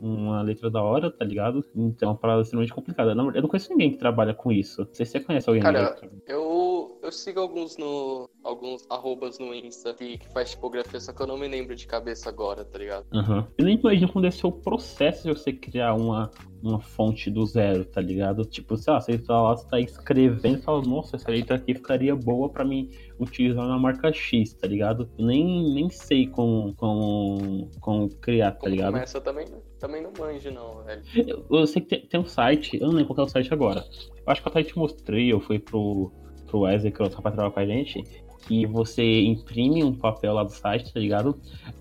[0.00, 1.64] uma letra da hora, tá ligado?
[1.74, 3.10] Então é uma parada extremamente complicada.
[3.10, 4.82] Eu não, eu não conheço ninguém que trabalha com isso.
[4.82, 5.62] Não sei se você conhece alguém.
[5.62, 6.69] Cara, eu,
[7.02, 8.28] eu sigo alguns no.
[8.44, 11.86] alguns arrobas no Insta que, que faz tipografia, só que eu não me lembro de
[11.86, 13.06] cabeça agora, tá ligado?
[13.12, 13.46] Uhum.
[13.56, 16.30] Eu nem imagino quando é o processo de você criar uma,
[16.62, 18.44] uma fonte do zero, tá ligado?
[18.44, 21.74] Tipo, sei lá, você tá lá, você tá escrevendo e fala, nossa, essa letra aqui
[21.74, 25.10] ficaria boa pra mim utilizar na marca X, tá ligado?
[25.18, 28.92] Eu nem, nem sei como, como, como criar, tá ligado?
[28.92, 29.46] Começa também,
[29.78, 31.02] também não manjo, não, velho.
[31.14, 33.52] Eu, eu sei que tem, tem, um site, eu não lembro qual é o site
[33.52, 33.84] agora.
[34.16, 36.12] Eu acho que eu até te mostrei, eu fui pro,
[36.50, 38.02] pro Wesley, que eu só pra trabalhar com a gente,
[38.46, 41.40] que você imprime um papel lá do site, tá ligado?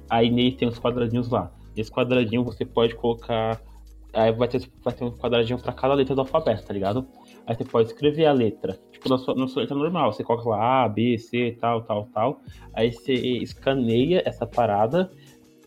[0.09, 1.51] Aí nele tem uns quadradinhos lá.
[1.75, 3.61] Esse quadradinho você pode colocar
[4.13, 7.07] Aí vai ter, vai ter um quadradinho pra cada letra do alfabeto, tá ligado?
[7.45, 10.11] Aí você pode escrever a letra, tipo, na sua, na sua letra normal.
[10.11, 12.41] Você coloca lá A, B, C, tal, tal, tal.
[12.73, 15.11] Aí você escaneia essa parada.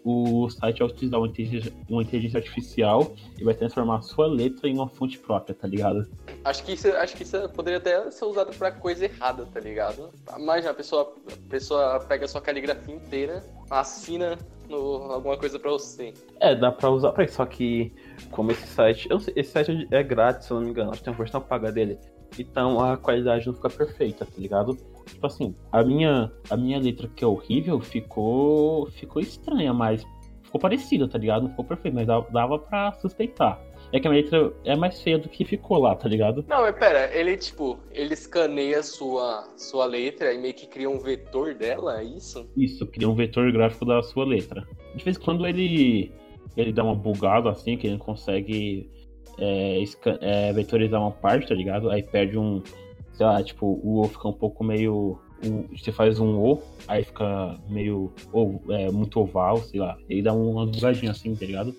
[0.05, 4.69] O site vai utilizar uma inteligência, uma inteligência artificial e vai transformar a sua letra
[4.69, 6.11] em uma fonte própria, tá ligado?
[6.45, 10.11] Acho que isso, acho que isso poderia até ser usado pra coisa errada, tá ligado?
[10.41, 14.37] Mas a pessoa, a pessoa pega a sua caligrafia inteira, assina
[14.69, 16.13] no, alguma coisa pra você.
[16.41, 17.93] É, dá pra usar pra isso, só que
[18.31, 19.09] como esse site.
[19.11, 21.19] Eu sei, esse site é grátis, se eu não me engano, acho que tem uma
[21.19, 21.99] versão paga dele.
[22.39, 24.77] Então a qualidade não fica perfeita, tá ligado?
[25.07, 28.91] Tipo assim, a minha, a minha letra que é horrível ficou.
[28.91, 30.05] ficou estranha, mas
[30.43, 31.43] ficou parecida, tá ligado?
[31.43, 33.61] Não ficou perfeito, mas dava, dava pra suspeitar.
[33.93, 36.45] É que a minha letra é mais feia do que ficou lá, tá ligado?
[36.49, 40.99] Não, mas pera, ele tipo, ele escaneia sua, sua letra e meio que cria um
[40.99, 42.49] vetor dela, é isso?
[42.57, 44.67] Isso, cria um vetor gráfico da sua letra.
[44.95, 46.13] De vez em quando ele
[46.57, 48.91] ele dá uma bugada assim, que ele consegue
[49.39, 49.83] é,
[50.21, 51.91] é, vetorizar uma parte, tá ligado?
[51.91, 52.63] Aí perde um,
[53.13, 55.19] sei lá, tipo, o O fica um pouco meio.
[55.71, 58.13] você faz um O, aí fica meio.
[58.33, 59.97] Ou, é, muito oval, sei lá.
[60.09, 61.71] Ele dá uma bugadinha assim, tá ligado?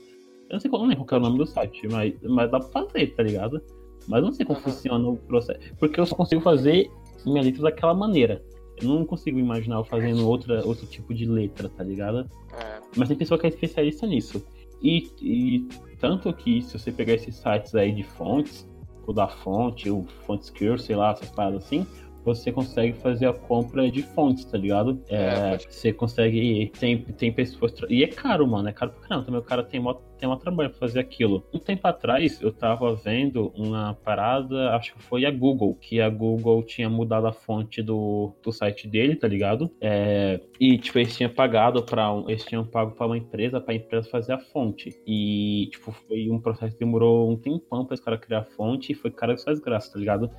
[0.49, 2.69] Eu não sei qual, lembro qual é o nome do site, mas, mas dá pra
[2.69, 3.61] fazer, tá ligado?
[4.07, 4.65] Mas não sei como uhum.
[4.65, 5.59] funciona o processo.
[5.79, 6.91] Porque eu só consigo fazer
[7.25, 8.43] minha letra daquela maneira.
[8.81, 12.29] Eu não consigo imaginar eu fazendo outra, outro tipo de letra, tá ligado?
[12.59, 12.81] É.
[12.95, 14.45] Mas tem pessoa que é especialista nisso.
[14.81, 15.67] E, e
[15.99, 18.67] tanto que se você pegar esses sites aí de fontes,
[19.05, 21.85] o da fonte, o Fontscure, sei lá, essas paradas assim,
[22.23, 25.01] você consegue fazer a compra de fontes, tá ligado?
[25.09, 26.71] É, você consegue.
[26.79, 27.73] Tem, tem pessoas.
[27.89, 28.69] E é caro, mano.
[28.69, 29.25] É caro pra caramba.
[29.25, 31.45] Também o cara tem mó, tem mó trabalho pra fazer aquilo.
[31.53, 36.09] Um tempo atrás, eu tava vendo uma parada, acho que foi a Google, que a
[36.09, 39.69] Google tinha mudado a fonte do, do site dele, tá ligado?
[39.81, 43.73] É, e, tipo, eles tinham pagado para um, eles tinham pago pra uma empresa, pra
[43.73, 44.97] empresa fazer a fonte.
[45.05, 48.91] E, tipo, foi um processo que demorou um tempão pra esse cara criar a fonte
[48.91, 50.29] e foi cara que faz graça, tá ligado?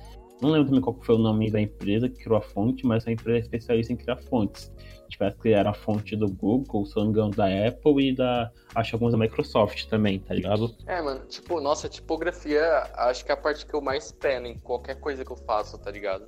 [0.41, 3.11] Não lembro também qual foi o nome da empresa que criou a fonte, mas a
[3.11, 4.71] empresa é especialista em criar fontes.
[5.07, 8.51] Tivesse criar a fonte do Google, se não me engano, da Apple e da.
[8.73, 10.75] Acho alguns da Microsoft também, tá ligado?
[10.87, 14.57] É, mano, tipo, nossa, tipografia, acho que é a parte que eu mais peno em
[14.59, 16.25] qualquer coisa que eu faço, tá ligado?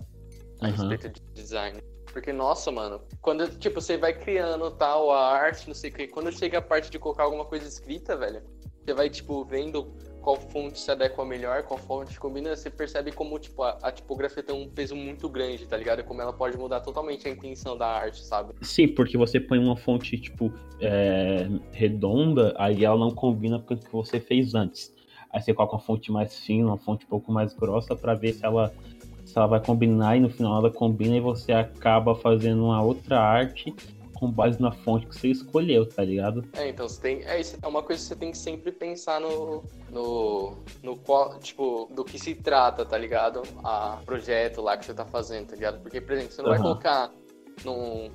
[0.62, 0.72] A uhum.
[0.72, 1.82] respeito de design.
[2.14, 6.08] Porque, nossa, mano, quando, tipo, você vai criando tal, a arte, não sei o que,
[6.08, 8.42] quando chega a parte de colocar alguma coisa escrita, velho,
[8.86, 9.94] você vai, tipo, vendo
[10.28, 14.44] qual fonte se adequa melhor, qual fonte combina, você percebe como, tipo, a, a, tipografia
[14.44, 16.04] tem um peso muito grande, tá ligado?
[16.04, 18.54] Como ela pode mudar totalmente a intenção da arte, sabe?
[18.62, 23.78] Sim, porque você põe uma fonte, tipo, é, redonda, aí ela não combina com o
[23.78, 24.94] que você fez antes.
[25.32, 28.34] Aí você coloca uma fonte mais fina, uma fonte um pouco mais grossa, para ver
[28.34, 28.74] se ela,
[29.24, 33.18] se ela vai combinar, e no final ela combina e você acaba fazendo uma outra
[33.18, 33.74] arte
[34.20, 36.44] com base na fonte que você escolheu, tá ligado?
[36.54, 37.24] É, então você tem.
[37.24, 39.64] É, isso é uma coisa que você tem que sempre pensar no.
[39.90, 40.58] no.
[40.84, 41.38] no qual.
[41.40, 43.42] Tipo, do que se trata, tá ligado?
[43.64, 45.82] A projeto lá que você tá fazendo, tá ligado?
[45.82, 46.56] Porque, por exemplo, você não uhum.
[46.56, 47.12] vai colocar
[47.64, 48.12] num,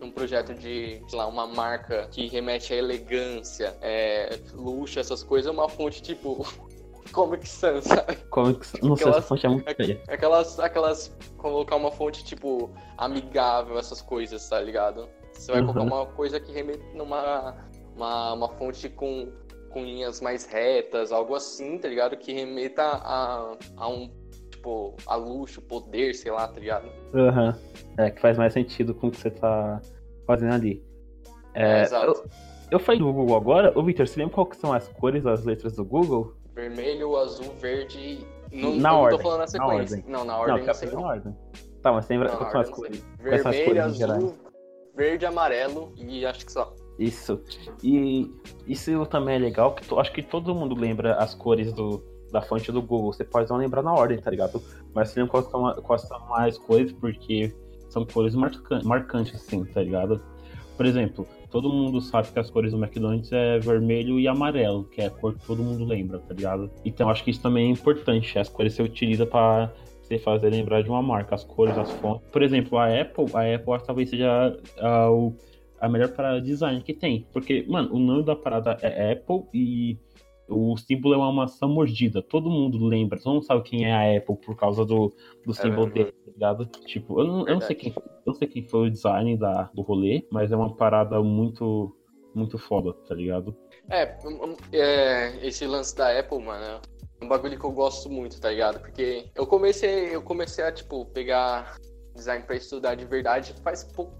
[0.00, 5.52] num projeto de, sei lá, uma marca que remete à elegância, é, luxo, essas coisas,
[5.52, 6.46] uma fonte tipo
[7.12, 8.16] Comic Sans, sabe?
[8.30, 8.82] Comic Sans.
[8.82, 10.00] Não sei, essa fonte é muito feia.
[10.08, 11.16] Aquelas, aquelas.
[11.36, 15.08] Colocar uma fonte tipo amigável, essas coisas, tá ligado?
[15.38, 15.72] Você vai uhum.
[15.72, 17.54] colocar uma coisa que remete numa
[17.94, 19.32] uma, uma fonte com,
[19.70, 22.16] com linhas mais retas, algo assim, tá ligado?
[22.16, 24.10] Que remeta a, a um,
[24.50, 26.88] tipo, a luxo, poder, sei lá, tá ligado?
[27.14, 27.48] Aham.
[27.48, 28.04] Uhum.
[28.04, 29.80] É, que faz mais sentido com o que você tá
[30.26, 30.84] fazendo ali.
[31.54, 32.06] É, é exato.
[32.06, 32.30] Eu,
[32.72, 33.72] eu falei do Google agora.
[33.76, 36.34] Ô, Victor, você lembra qual que são as cores das letras do Google?
[36.54, 38.24] Vermelho, azul, verde.
[38.52, 39.10] Não, na eu ordem.
[39.10, 39.68] não tô falando na sequência.
[39.68, 40.04] Na ordem.
[40.06, 40.90] Não, na ordem não, não sei.
[40.90, 41.36] Na ordem.
[41.82, 43.06] Tá, mas lembra quais são as cores?
[43.20, 44.34] Vermelho, azul,
[44.98, 46.74] verde, amarelo e acho que só.
[46.98, 47.40] Isso.
[47.82, 48.28] E
[48.66, 52.72] isso também é legal, que acho que todo mundo lembra as cores do, da fonte
[52.72, 53.12] do Google.
[53.12, 54.60] Você pode não lembrar na ordem, tá ligado?
[54.92, 55.42] Mas você lembra
[55.80, 57.54] quais são, mais cores, porque
[57.88, 60.20] são cores marcantes, marcantes, assim, tá ligado?
[60.76, 65.00] Por exemplo, todo mundo sabe que as cores do McDonald's é vermelho e amarelo, que
[65.00, 66.68] é a cor que todo mundo lembra, tá ligado?
[66.84, 68.36] Então acho que isso também é importante.
[68.38, 69.72] As cores você utiliza para
[70.08, 72.28] você fazer lembrar de uma marca, as cores, as fontes.
[72.30, 75.08] Por exemplo, a Apple, a Apple talvez seja a,
[75.80, 77.26] a melhor parada de design que tem.
[77.32, 79.98] Porque, mano, o nome da parada é Apple e
[80.48, 82.22] o símbolo é uma maçã mordida.
[82.22, 85.12] Todo mundo lembra, todo mundo sabe quem é a Apple por causa do,
[85.44, 86.66] do é símbolo dele, tá ligado?
[86.86, 89.64] Tipo, eu não, eu não, sei quem, eu não sei quem foi o design da,
[89.74, 91.94] do rolê, mas é uma parada muito,
[92.34, 93.54] muito foda, tá ligado?
[93.90, 94.16] É,
[94.72, 96.80] é esse lance da Apple, mano,
[97.20, 98.80] um bagulho que eu gosto muito, tá ligado?
[98.80, 101.76] Porque eu comecei, eu comecei a, tipo, pegar
[102.14, 104.16] design para estudar de verdade faz pouco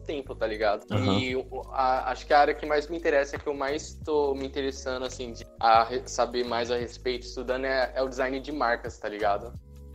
[0.00, 0.84] tempo, tá ligado?
[0.90, 1.18] Uhum.
[1.18, 4.34] E a, acho que a área que mais me interessa, é que eu mais tô
[4.34, 8.52] me interessando, assim, de, a saber mais a respeito, estudando, é, é o design de
[8.52, 9.52] marcas, tá ligado?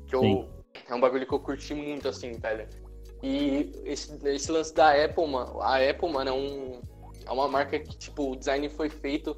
[0.07, 0.49] Que eu,
[0.89, 2.67] é um bagulho que eu curti muito, assim, velho.
[3.21, 6.81] E esse, esse lance da Apple, mano, a Apple, mano, é um.
[7.25, 9.37] É uma marca que, tipo, o design foi feito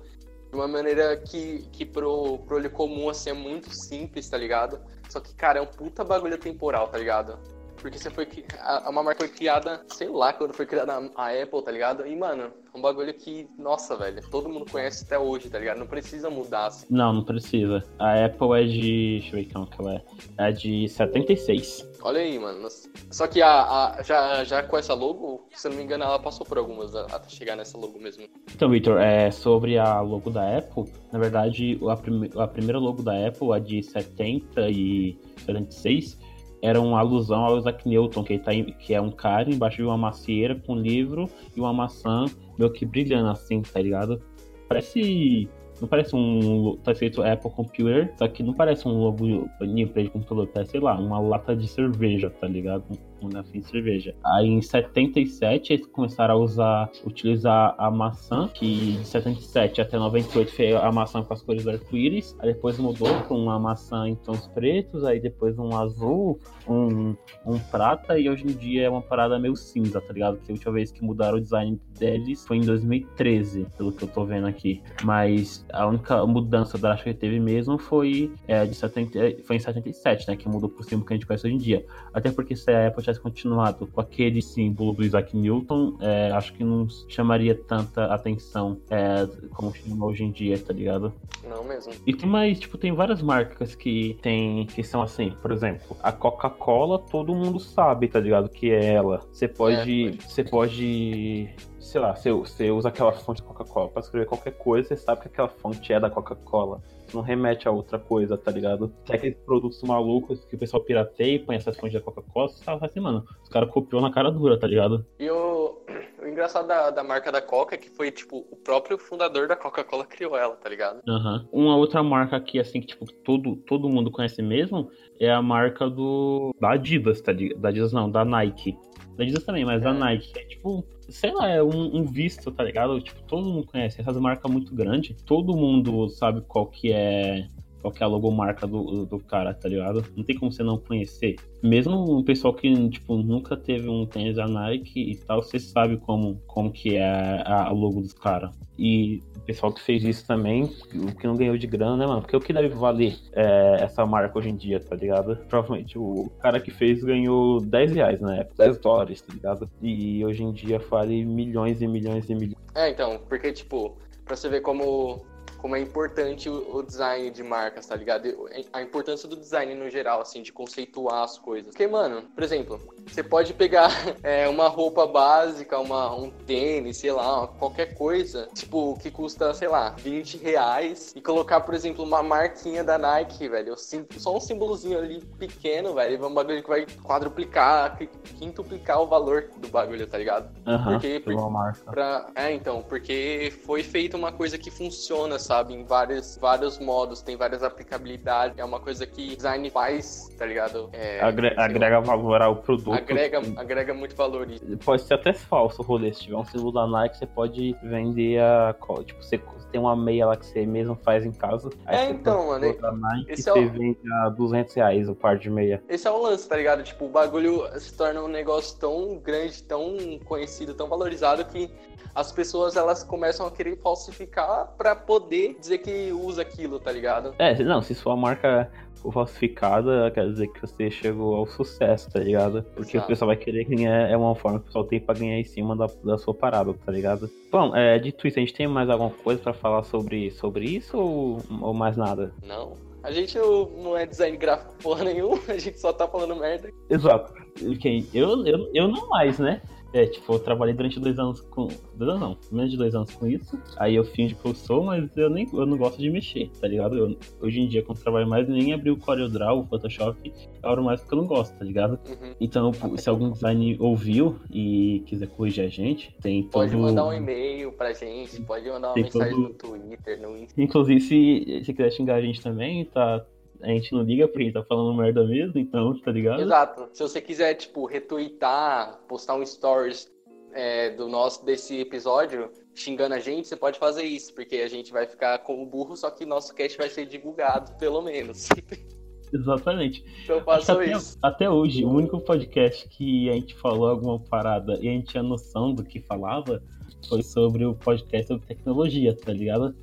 [0.55, 4.79] de uma maneira que, que pro, pro olho comum, assim, é muito simples, tá ligado?
[5.09, 7.37] Só que, cara, é um puta bagulho temporal, tá ligado?
[7.85, 8.27] Porque você foi.
[8.61, 12.07] A, uma marca foi criada, sei lá, quando foi criada a Apple, tá ligado?
[12.07, 15.77] E, mano, é um bagulho que, nossa, velho, todo mundo conhece até hoje, tá ligado?
[15.77, 16.87] Não precisa mudar, assim.
[16.89, 17.83] Não, não precisa.
[17.99, 19.19] A Apple é de.
[19.19, 20.01] Deixa eu ver como que ela é.
[20.39, 21.87] É de 76.
[22.01, 22.67] Olha aí, mano.
[23.11, 26.17] Só que a, a, já, já com essa logo, se eu não me engano, ela
[26.17, 28.25] passou por algumas até chegar nessa logo mesmo.
[28.51, 33.03] Então, Victor, é, sobre a logo da Apple, na verdade, a, prime, a primeira logo
[33.03, 36.17] da Apple, a de 70 e 76,
[36.65, 39.97] era uma alusão ao Isaac Newton, que, tá, que é um cara embaixo de uma
[39.97, 42.25] macieira com um livro e uma maçã
[42.57, 44.21] meio que brilhando assim, tá ligado?
[44.67, 45.47] Parece
[45.79, 46.77] não parece um.
[46.83, 50.79] Tá escrito Apple Computer, só que não parece um logo bonito de computador, parece, sei
[50.79, 52.83] lá, uma lata de cerveja, tá ligado?
[53.23, 54.15] Garrafinha de cerveja.
[54.23, 60.51] Aí em 77 eles começaram a usar, utilizar a maçã, que de 77 até 98
[60.51, 62.35] foi a maçã com as cores arco-íris.
[62.39, 67.59] Aí depois mudou para uma maçã em tons pretos, aí depois um azul, um, um
[67.71, 70.37] prata, e hoje em dia é uma parada meio cinza, tá ligado?
[70.37, 74.07] Que a última vez que mudaram o design deles foi em 2013, pelo que eu
[74.07, 74.81] tô vendo aqui.
[75.03, 80.27] Mas a única mudança drástica que teve mesmo foi, é, de 70, foi em 77,
[80.27, 80.35] né?
[80.35, 81.85] Que mudou pro símbolo que a gente conhece hoje em dia.
[82.13, 86.53] Até porque se a Apple tivesse continuado com aquele símbolo do Isaac Newton, é, acho
[86.53, 91.13] que não chamaria tanta atenção é, como chama hoje em dia, tá ligado?
[91.47, 91.93] Não mesmo.
[92.05, 96.11] E tem mais, tipo, tem várias marcas que tem que são assim, por exemplo, a
[96.11, 98.49] Coca-Cola todo mundo sabe, tá ligado?
[98.49, 99.21] Que é ela.
[99.31, 100.07] Você pode.
[100.07, 101.49] É, Você pode.
[101.85, 105.21] Sei lá, você, você usa aquela fonte da Coca-Cola pra escrever qualquer coisa, você sabe
[105.21, 106.81] que aquela fonte é da Coca-Cola.
[107.13, 108.87] Não remete a outra coisa, tá ligado?
[109.05, 112.63] Tem aqueles produtos malucos que o pessoal pirateia e põe essas fontes da Coca-Cola, você
[112.63, 115.05] fala assim, mano, os caras copiou na cara dura, tá ligado?
[115.19, 115.77] E o,
[116.23, 119.55] o engraçado da, da marca da Coca é que foi, tipo, o próprio fundador da
[119.55, 121.01] Coca-Cola criou ela, tá ligado?
[121.07, 121.47] Aham.
[121.51, 125.87] Uma outra marca aqui, assim, que, tipo, todo, todo mundo conhece mesmo, é a marca
[125.87, 126.51] do.
[126.59, 127.61] Da Adidas, tá ligado?
[127.61, 128.75] Da Adidas não, da Nike.
[129.15, 129.93] Da Adidas também, mas da É.
[129.93, 130.33] Nike.
[130.37, 132.99] É tipo, sei lá, é um, um visto, tá ligado?
[133.01, 134.01] Tipo, todo mundo conhece.
[134.01, 137.47] Essas marcas muito grandes, todo mundo sabe qual que é.
[137.85, 140.03] Qual que é a logomarca do, do cara, tá ligado?
[140.17, 141.35] Não tem como você não conhecer.
[141.61, 145.97] Mesmo o pessoal que, tipo, nunca teve um tênis da Nike e tal, você sabe
[145.97, 148.49] como, como que é a, a logo dos caras.
[148.75, 150.63] E o pessoal que fez isso também,
[150.95, 152.21] o que não ganhou de grana, né, mano?
[152.21, 155.37] Porque o que deve valer é, essa marca hoje em dia, tá ligado?
[155.47, 159.69] Provavelmente o cara que fez ganhou 10 reais na época, 10 dólares, tá ligado?
[159.79, 162.65] E hoje em dia vale milhões e milhões e milhões.
[162.73, 163.95] É, então, porque, tipo,
[164.25, 165.23] pra você ver como,
[165.65, 168.47] como é importante o, o design de marcas, tá ligado?
[168.71, 171.71] A importância do design no geral, assim, de conceituar as coisas.
[171.71, 173.89] Porque, mano, por exemplo, você pode pegar
[174.21, 179.67] é, uma roupa básica, uma, um tênis, sei lá, qualquer coisa, tipo, que custa, sei
[179.67, 183.75] lá, 20 reais, e colocar, por exemplo, uma marquinha da Nike, velho,
[184.17, 189.49] só um símbolozinho ali pequeno, velho, um bagulho que vai quadruplicar, qui- quintuplicar o valor
[189.57, 190.47] do bagulho, tá ligado?
[190.83, 191.19] Por quê?
[191.19, 191.91] pela marca.
[191.91, 192.29] Pra...
[192.35, 195.54] É, então, porque foi feita uma coisa que funciona, sabe?
[195.69, 198.57] Em vários, vários modos, tem várias aplicabilidades.
[198.57, 200.89] É uma coisa que design faz, tá ligado?
[200.93, 202.93] É, Agre- lá, agrega valor ao produto.
[202.93, 204.47] agrega, agrega muito valor.
[204.83, 206.13] Pode ser até falso o rolê.
[206.13, 208.75] Se tiver um símbolo da Nike, você pode vender a.
[209.05, 209.39] Tipo, você
[209.71, 211.69] tem uma meia lá que você mesmo faz em casa.
[211.85, 212.65] Aí É, você então, mano,
[212.97, 215.83] Nike, esse você é o- vende a 200 reais o par de meia.
[215.89, 216.83] Esse é o lance, tá ligado?
[216.83, 221.69] Tipo, o bagulho se torna um negócio tão grande, tão conhecido, tão valorizado que
[222.15, 227.35] as pessoas elas começam a querer falsificar pra poder dizer que usa aquilo, tá ligado?
[227.37, 232.19] É, não, se sua marca for falsificada, quer dizer que você chegou ao sucesso, tá
[232.19, 232.63] ligado?
[232.73, 233.05] Porque Exato.
[233.05, 235.43] o pessoal vai querer ganhar, é uma forma que o pessoal tem pra ganhar em
[235.43, 237.29] cima da, da sua parada, tá ligado?
[237.51, 240.97] Bom, é, dito isso, a gente tem mais alguma coisa pra falar sobre, sobre isso
[240.97, 242.33] ou, ou mais nada?
[242.43, 242.73] Não.
[243.03, 246.71] A gente não, não é design gráfico porra nenhuma, a gente só tá falando merda.
[246.89, 247.33] Exato.
[247.79, 248.07] Quem?
[248.13, 249.61] Eu, eu, eu não mais, né?
[249.95, 251.69] É, tipo, eu trabalhei durante dois anos com.
[251.95, 253.57] Dois anos não, menos de dois anos com isso.
[253.77, 256.67] Aí eu fingi que eu sou, mas eu nem eu não gosto de mexer, tá
[256.67, 256.97] ligado?
[256.97, 260.69] Eu- hoje em dia, quando eu trabalho mais, nem abri o CorelDRAW, o Photoshop, eu
[260.69, 261.93] abro mais porque eu não gosto, tá ligado?
[262.09, 262.35] Uhum.
[262.41, 266.51] Então, se algum design ouviu e quiser corrigir a gente, tem todo.
[266.51, 270.37] Pode mandar um e-mail pra gente, pode mandar uma Tem mensagem todo- no Twitter, no
[270.37, 270.61] Insta.
[270.61, 273.25] Inclusive, se, se quiser xingar a gente também, tá.
[273.65, 276.41] A gente não liga porque a gente tá falando merda mesmo, então, tá ligado?
[276.41, 276.87] Exato.
[276.93, 280.07] Se você quiser, tipo, retweetar, postar um stories
[280.53, 284.91] é, do nosso, desse episódio, xingando a gente, você pode fazer isso, porque a gente
[284.91, 288.49] vai ficar como burro, só que nosso cast vai ser divulgado, pelo menos.
[289.33, 290.05] Exatamente.
[290.23, 291.17] então façam até, isso.
[291.21, 295.23] até hoje, o único podcast que a gente falou alguma parada e a gente tinha
[295.23, 296.61] noção do que falava
[297.09, 299.75] foi sobre o podcast sobre tecnologia, tá ligado?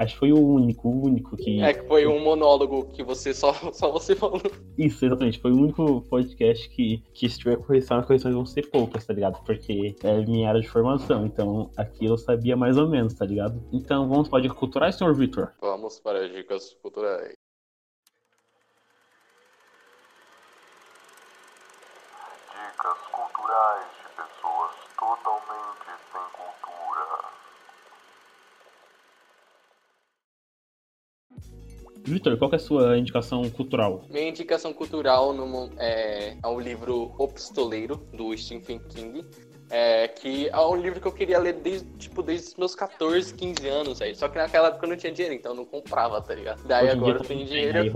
[0.00, 1.60] Acho que foi o único, o único que.
[1.60, 4.40] É que foi um monólogo que você só, só você falou.
[4.78, 5.38] Isso, exatamente.
[5.38, 9.12] Foi o único podcast que, que se tiver correção, as correções vão ser poucas, tá
[9.12, 9.44] ligado?
[9.44, 11.26] Porque é minha área de formação.
[11.26, 13.62] Então aqui eu sabia mais ou menos, tá ligado?
[13.70, 15.52] Então vamos para dicas culturais, senhor Victor?
[15.60, 17.34] Vamos para as dicas culturais.
[22.48, 27.40] Dicas culturais de pessoas totalmente sem cultura.
[32.04, 34.04] Victor, qual que é a sua indicação cultural?
[34.08, 39.24] Minha indicação cultural no é, é o livro O Pistoleiro, do Stephen King.
[39.72, 43.32] É, que é um livro que eu queria ler desde, tipo, desde os meus 14,
[43.32, 44.16] 15 anos, aí.
[44.16, 46.66] Só que naquela época eu não tinha dinheiro, então eu não comprava, tá ligado?
[46.66, 47.78] Daí Hoje agora eu tenho tem, dinheiro.
[47.78, 47.92] aí.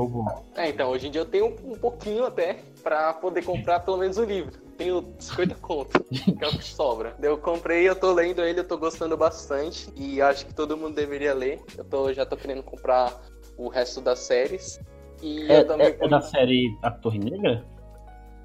[0.55, 4.16] É, então, hoje em dia eu tenho um pouquinho até pra poder comprar pelo menos
[4.18, 4.52] um livro.
[4.76, 7.16] Tenho 50 conto, que é o que sobra.
[7.20, 9.88] Eu comprei, eu tô lendo ele, eu tô gostando bastante.
[9.96, 11.61] E acho que todo mundo deveria ler.
[11.76, 13.20] Eu tô, já tô querendo comprar
[13.57, 14.80] o resto das séries.
[15.22, 15.86] E É, eu também.
[15.88, 17.64] é- é da série A Torre Negra?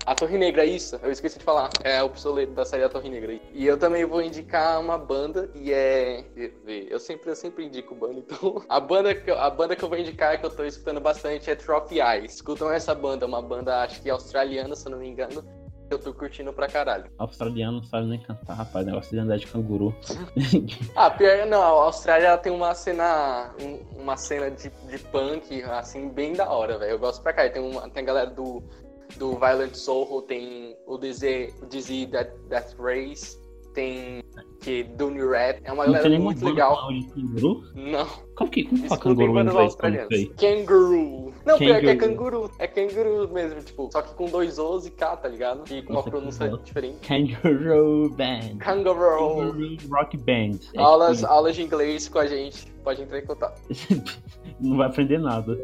[0.05, 1.70] A Torre Negra, isso, eu esqueci de falar.
[1.84, 3.38] É o pistoleiro da série A Torre Negra.
[3.53, 6.24] E eu também vou indicar uma banda, e é.
[6.89, 8.64] Eu sempre, eu sempre indico banda, então.
[8.70, 11.51] A banda, que, eu- a banda que eu vou indicar, que eu tô escutando bastante,
[11.51, 12.36] é Trophy Eyes.
[12.36, 15.43] Escutam essa banda, uma banda, acho que australiana, se eu não me engano.
[15.90, 17.06] Eu tô curtindo pra caralho.
[17.18, 18.86] Australiano não sabe nem cantar, rapaz.
[18.86, 19.94] Negócio de andar de canguru.
[20.96, 23.52] Ah, pior, não, a Austrália ela tem uma cena.
[23.62, 26.92] um- Uma cena de, de punk, assim, bem da hora, velho.
[26.92, 27.50] Eu gosto pra cá.
[27.50, 28.62] Tem, uma, tem a galera do,
[29.18, 33.38] do Violent Soul, tem o Dizzy, o Dizzy Death, Death Race,
[33.74, 34.24] tem
[34.61, 35.61] que Dune Rat.
[35.63, 36.88] É uma não galera muito legal.
[36.89, 37.63] de canguru?
[37.76, 38.05] Não,
[38.36, 39.76] Como que, como fala canguru em inglês?
[40.38, 41.34] Kangaroo.
[41.45, 42.51] Não, pior que é canguru.
[42.59, 45.63] É canguru mesmo, tipo, só que com dois O's e K, tá ligado?
[45.72, 47.07] E com uma Nossa, pronúncia diferente.
[47.07, 48.57] Kangaroo Band.
[48.59, 49.53] Kangaroo.
[49.53, 50.59] Kangaroo Rock Band.
[50.74, 52.72] É Aulas, tipo aulas de inglês com a gente.
[52.84, 53.61] Pode entrar em contato.
[54.59, 55.57] não vai aprender nada.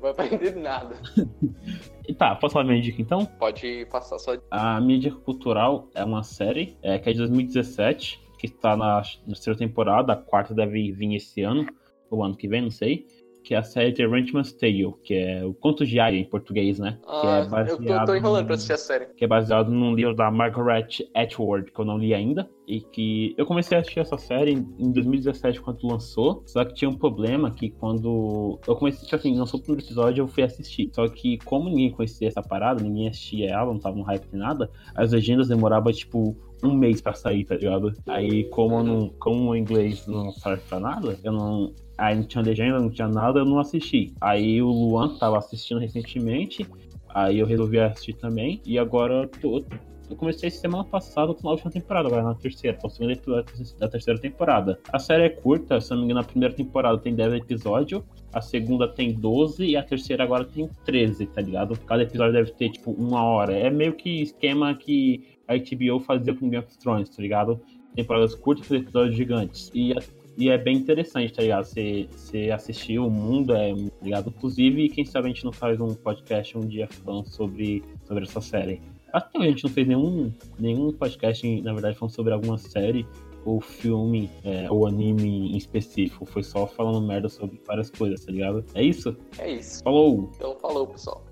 [0.00, 0.96] Vai aprender nada.
[2.06, 3.24] E tá, posso falar minha dica então?
[3.24, 4.32] Pode passar só.
[4.50, 8.96] A minha dica cultural é uma série é, que é de 2017, que está na,
[8.96, 11.66] na terceira temporada, a quarta deve vir esse ano,
[12.10, 13.06] ou ano que vem, não sei.
[13.44, 16.78] Que é a série The Ranchman's Tale, que é o Conto de Arya em português,
[16.78, 16.98] né?
[17.02, 19.04] que Ah, é eu tô, baseado tô enrolando num- pra assistir a série.
[19.14, 23.34] que é baseado num livro da Margaret Atwood, que eu não li ainda, e que
[23.36, 26.96] eu comecei a assistir essa série em em 2017 quando lançou, só que tinha um
[26.96, 31.06] problema que quando eu comecei, tipo assim, lançou o primeiro episódio eu fui assistir, só
[31.06, 34.70] que como ninguém conhecia essa parada, ninguém assistia ela, não tava no hype nem nada,
[34.94, 37.92] as legendas demoravam tipo um mês pra sair, tá ligado?
[38.06, 41.72] Aí como, eu não, como o inglês não serve pra nada, eu não...
[41.96, 44.12] Aí não tinha legenda, não tinha nada, eu não assisti.
[44.20, 46.66] Aí o Luan tava assistindo recentemente,
[47.14, 48.60] Aí eu resolvi assistir também.
[48.66, 49.64] E agora eu, tô,
[50.10, 52.76] eu comecei semana passada com a última temporada, agora na terceira.
[52.76, 54.80] Tô episódio da terceira temporada.
[54.92, 58.40] A série é curta, se não me engano, a primeira temporada tem 10 episódios, a
[58.40, 61.78] segunda tem 12 e a terceira agora tem 13, tá ligado?
[61.86, 63.56] Cada episódio deve ter, tipo, uma hora.
[63.56, 67.60] É meio que esquema que a HBO fazia com Game of Thrones, tá ligado?
[67.94, 69.70] Temporadas curtas e episódios gigantes.
[69.72, 70.00] E a
[70.36, 71.64] e é bem interessante, tá ligado?
[71.64, 74.32] Você, você assistir o mundo, é, tá ligado?
[74.36, 78.40] Inclusive, quem sabe a gente não faz um podcast um dia falando sobre, sobre essa
[78.40, 78.80] série.
[79.12, 83.06] Até hoje a gente não fez nenhum, nenhum podcast, na verdade, falando sobre alguma série
[83.44, 86.24] ou filme é, ou anime em específico.
[86.24, 88.64] Foi só falando merda sobre várias coisas, tá ligado?
[88.74, 89.16] É isso?
[89.38, 89.82] É isso.
[89.84, 90.30] Falou!
[90.34, 91.22] Então falou, pessoal.